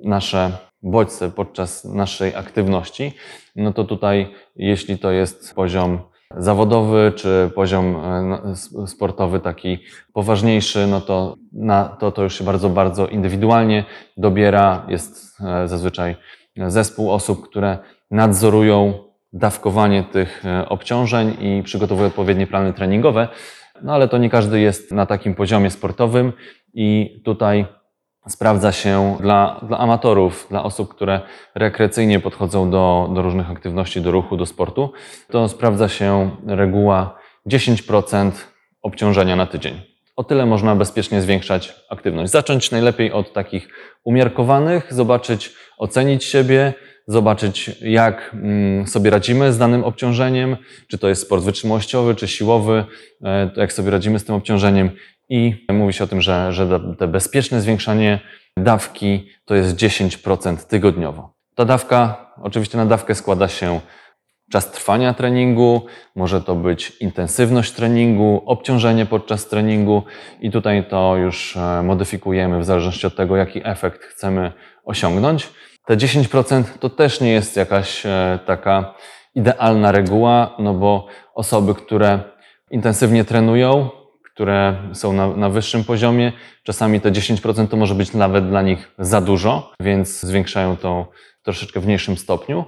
nasze 0.05 0.53
bodźce 0.83 1.31
podczas 1.31 1.85
naszej 1.85 2.35
aktywności, 2.35 3.13
no 3.57 3.73
to 3.73 3.85
tutaj, 3.85 4.35
jeśli 4.57 4.99
to 4.99 5.11
jest 5.11 5.55
poziom 5.55 5.99
zawodowy 6.37 7.13
czy 7.17 7.51
poziom 7.55 7.97
e, 7.97 8.23
no, 8.23 8.87
sportowy 8.87 9.41
taki 9.41 9.79
poważniejszy, 10.13 10.87
no 10.87 11.01
to 11.01 11.37
na 11.53 11.85
to, 11.85 12.13
to 12.13 12.23
już 12.23 12.39
się 12.39 12.45
bardzo, 12.45 12.69
bardzo 12.69 13.07
indywidualnie 13.07 13.85
dobiera. 14.17 14.87
Jest 14.89 15.41
e, 15.41 15.69
zazwyczaj 15.69 16.17
zespół 16.57 17.13
osób, 17.13 17.49
które 17.49 17.79
nadzorują 18.11 19.04
dawkowanie 19.35 20.05
tych 20.05 20.45
e, 20.47 20.69
obciążeń 20.69 21.37
i 21.41 21.63
przygotowują 21.63 22.09
odpowiednie 22.09 22.47
plany 22.47 22.73
treningowe. 22.73 23.29
No 23.83 23.95
ale 23.95 24.09
to 24.09 24.19
nie 24.19 24.31
każdy 24.31 24.61
jest 24.61 24.93
na 24.93 25.07
takim 25.07 25.35
poziomie 25.35 25.71
sportowym 25.71 26.33
i 26.75 27.21
tutaj 27.25 27.67
sprawdza 28.29 28.73
się 28.73 29.17
dla, 29.21 29.61
dla 29.69 29.79
amatorów, 29.79 30.47
dla 30.51 30.63
osób, 30.63 30.95
które 30.95 31.21
rekreacyjnie 31.55 32.21
podchodzą 32.21 32.71
do, 32.71 33.11
do 33.15 33.23
różnych 33.23 33.51
aktywności, 33.51 34.01
do 34.01 34.11
ruchu, 34.11 34.37
do 34.37 34.47
sportu, 34.47 34.93
to 35.31 35.49
sprawdza 35.49 35.89
się 35.89 36.31
reguła 36.47 37.19
10% 37.47 38.31
obciążenia 38.83 39.37
na 39.37 39.47
tydzień. 39.47 39.81
O 40.17 40.25
tyle 40.25 40.47
można 40.47 40.77
bezpiecznie 40.77 41.21
zwiększać 41.21 41.75
aktywność. 41.91 42.33
Zacząć 42.33 42.71
najlepiej 42.71 43.13
od 43.13 43.33
takich 43.33 43.69
umiarkowanych, 44.05 44.95
zobaczyć, 44.95 45.53
ocenić 45.79 46.25
siebie, 46.25 46.75
zobaczyć, 47.07 47.71
jak 47.81 48.31
mm, 48.35 48.87
sobie 48.87 49.11
radzimy 49.11 49.53
z 49.53 49.59
danym 49.59 49.85
obciążeniem, 49.85 50.57
czy 50.89 50.99
to 50.99 51.09
jest 51.09 51.23
sport 51.23 51.45
wytrzymałościowy, 51.45 52.15
czy 52.15 52.29
siłowy, 52.29 52.85
e, 53.25 53.51
jak 53.57 53.73
sobie 53.73 53.91
radzimy 53.91 54.19
z 54.19 54.25
tym 54.25 54.35
obciążeniem. 54.35 54.91
I 55.29 55.67
mówi 55.69 55.93
się 55.93 56.05
o 56.05 56.07
tym, 56.07 56.21
że, 56.21 56.53
że 56.53 56.69
te- 56.69 56.97
te 56.99 57.09
bezpieczne 57.09 57.61
zwiększanie 57.61 58.21
dawki 58.57 59.29
to 59.45 59.55
jest 59.55 59.77
10% 59.77 60.57
tygodniowo. 60.67 61.35
Ta 61.55 61.65
dawka, 61.65 62.31
oczywiście 62.43 62.79
na 62.79 62.87
dawkę 62.87 63.15
składa 63.15 63.49
się 63.49 63.81
czas 64.53 64.71
trwania 64.71 65.15
treningu, 65.15 65.87
może 66.17 66.41
to 66.41 66.55
być 66.55 66.93
intensywność 67.01 67.73
treningu, 67.73 68.43
obciążenie 68.47 69.07
podczas 69.07 69.49
treningu 69.49 70.03
i 70.41 70.51
tutaj 70.51 70.85
to 70.89 71.17
już 71.17 71.57
e, 71.57 71.83
modyfikujemy 71.83 72.61
w 72.61 72.65
zależności 72.65 73.07
od 73.07 73.17
tego, 73.17 73.37
jaki 73.37 73.61
efekt 73.65 74.03
chcemy 74.03 74.53
osiągnąć. 74.85 75.49
Te 75.87 75.97
10% 75.97 76.65
to 76.81 76.91
też 76.91 77.21
nie 77.21 77.33
jest 77.33 77.57
jakaś 77.57 78.07
e, 78.07 78.39
taka 78.47 78.95
idealna 79.35 79.93
reguła, 79.93 80.57
no 80.59 80.75
bo 80.75 81.07
osoby, 81.35 81.75
które 81.75 82.21
intensywnie 82.71 83.25
trenują, 83.25 83.91
które 84.35 84.77
są 84.93 85.13
na, 85.13 85.29
na 85.29 85.51
wyższym 85.51 85.85
poziomie, 85.85 86.33
czasami 86.63 87.01
te 87.01 87.11
10% 87.11 87.69
to 87.69 87.77
może 87.77 87.95
być 87.95 88.13
nawet 88.13 88.49
dla 88.49 88.63
nich 88.63 88.95
za 88.99 89.21
dużo, 89.21 89.73
więc 89.81 90.21
zwiększają 90.21 90.77
to 90.77 91.11
troszeczkę 91.43 91.81
w 91.81 91.87
mniejszym 91.87 92.17
stopniu. 92.17 92.65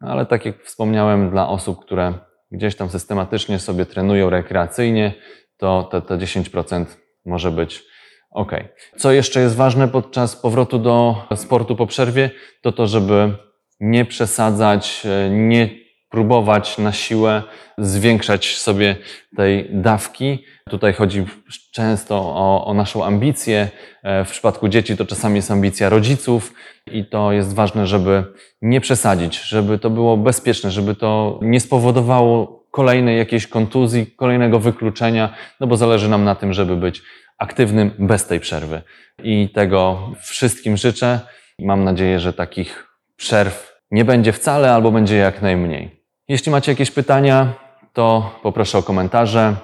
Ale 0.00 0.26
tak 0.26 0.44
jak 0.44 0.62
wspomniałem, 0.62 1.30
dla 1.30 1.48
osób, 1.48 1.80
które 1.80 2.14
gdzieś 2.50 2.76
tam 2.76 2.90
systematycznie 2.90 3.58
sobie 3.58 3.86
trenują 3.86 4.30
rekreacyjnie, 4.30 5.12
to 5.56 5.82
te, 5.82 6.02
te 6.02 6.18
10% 6.18 6.84
może 7.24 7.50
być 7.50 7.82
ok. 8.30 8.52
Co 8.96 9.12
jeszcze 9.12 9.40
jest 9.40 9.56
ważne 9.56 9.88
podczas 9.88 10.36
powrotu 10.36 10.78
do 10.78 11.24
sportu 11.36 11.76
po 11.76 11.86
przerwie, 11.86 12.30
to 12.62 12.72
to, 12.72 12.86
żeby 12.86 13.34
nie 13.80 14.04
przesadzać, 14.04 15.02
e, 15.04 15.30
nie 15.30 15.80
próbować 16.10 16.78
na 16.78 16.92
siłę 16.92 17.42
zwiększać 17.78 18.56
sobie 18.56 18.96
tej 19.36 19.68
dawki. 19.72 20.44
Tutaj 20.70 20.92
chodzi 20.92 21.24
często 21.72 22.16
o, 22.16 22.64
o 22.66 22.74
naszą 22.74 23.04
ambicję. 23.04 23.68
E, 24.02 24.24
W 24.24 24.30
przypadku 24.30 24.68
dzieci 24.68 24.96
to 24.96 25.06
czasami 25.06 25.36
jest 25.36 25.50
ambicja 25.50 25.88
rodziców 25.88 26.54
i 26.86 27.04
to 27.04 27.32
jest 27.32 27.54
ważne, 27.54 27.86
żeby 27.86 28.24
nie 28.62 28.80
przesadzić, 28.80 29.40
żeby 29.40 29.78
to 29.78 29.90
było 29.90 30.16
bezpieczne, 30.16 30.70
żeby 30.70 30.94
to 30.94 31.38
nie 31.42 31.60
spowodowało 31.60 32.60
kolejnej 32.70 33.18
jakiejś 33.18 33.46
kontuzji, 33.46 34.06
kolejnego 34.06 34.60
wykluczenia, 34.60 35.34
no 35.60 35.66
bo 35.66 35.76
zależy 35.76 36.08
nam 36.08 36.24
na 36.24 36.34
tym, 36.34 36.52
żeby 36.52 36.76
być 36.76 37.02
aktywnym 37.40 37.90
bez 37.98 38.26
tej 38.26 38.40
przerwy. 38.40 38.82
I 39.22 39.48
tego 39.48 40.10
wszystkim 40.22 40.76
życzę. 40.76 41.20
Mam 41.58 41.84
nadzieję, 41.84 42.20
że 42.20 42.32
takich 42.32 42.86
przerw 43.16 43.80
nie 43.90 44.04
będzie 44.04 44.32
wcale 44.32 44.74
albo 44.74 44.90
będzie 44.90 45.16
jak 45.16 45.42
najmniej. 45.42 46.04
Jeśli 46.28 46.52
macie 46.52 46.72
jakieś 46.72 46.90
pytania, 46.90 47.52
to 47.92 48.38
poproszę 48.42 48.78
o 48.78 48.82
komentarze. 48.82 49.56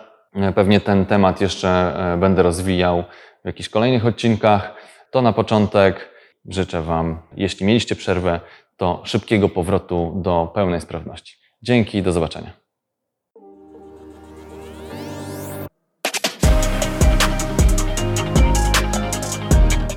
Pewnie 0.54 0.80
ten 0.80 1.06
temat 1.06 1.40
jeszcze 1.40 1.68
e, 1.68 2.16
będę 2.16 2.42
rozwijał 2.42 3.04
w 3.44 3.46
jakichś 3.46 3.68
kolejnych 3.68 4.06
odcinkach. 4.06 4.74
To 5.10 5.22
na 5.22 5.32
początek 5.32 6.10
życzę 6.48 6.82
Wam, 6.82 7.22
jeśli 7.36 7.66
mieliście 7.66 7.96
przerwę, 7.96 8.40
to 8.76 9.02
szybkiego 9.04 9.48
powrotu 9.48 10.12
do 10.22 10.52
pełnej 10.54 10.80
sprawności. 10.80 11.36
Dzięki, 11.62 12.02
do 12.02 12.12
zobaczenia. 12.12 12.65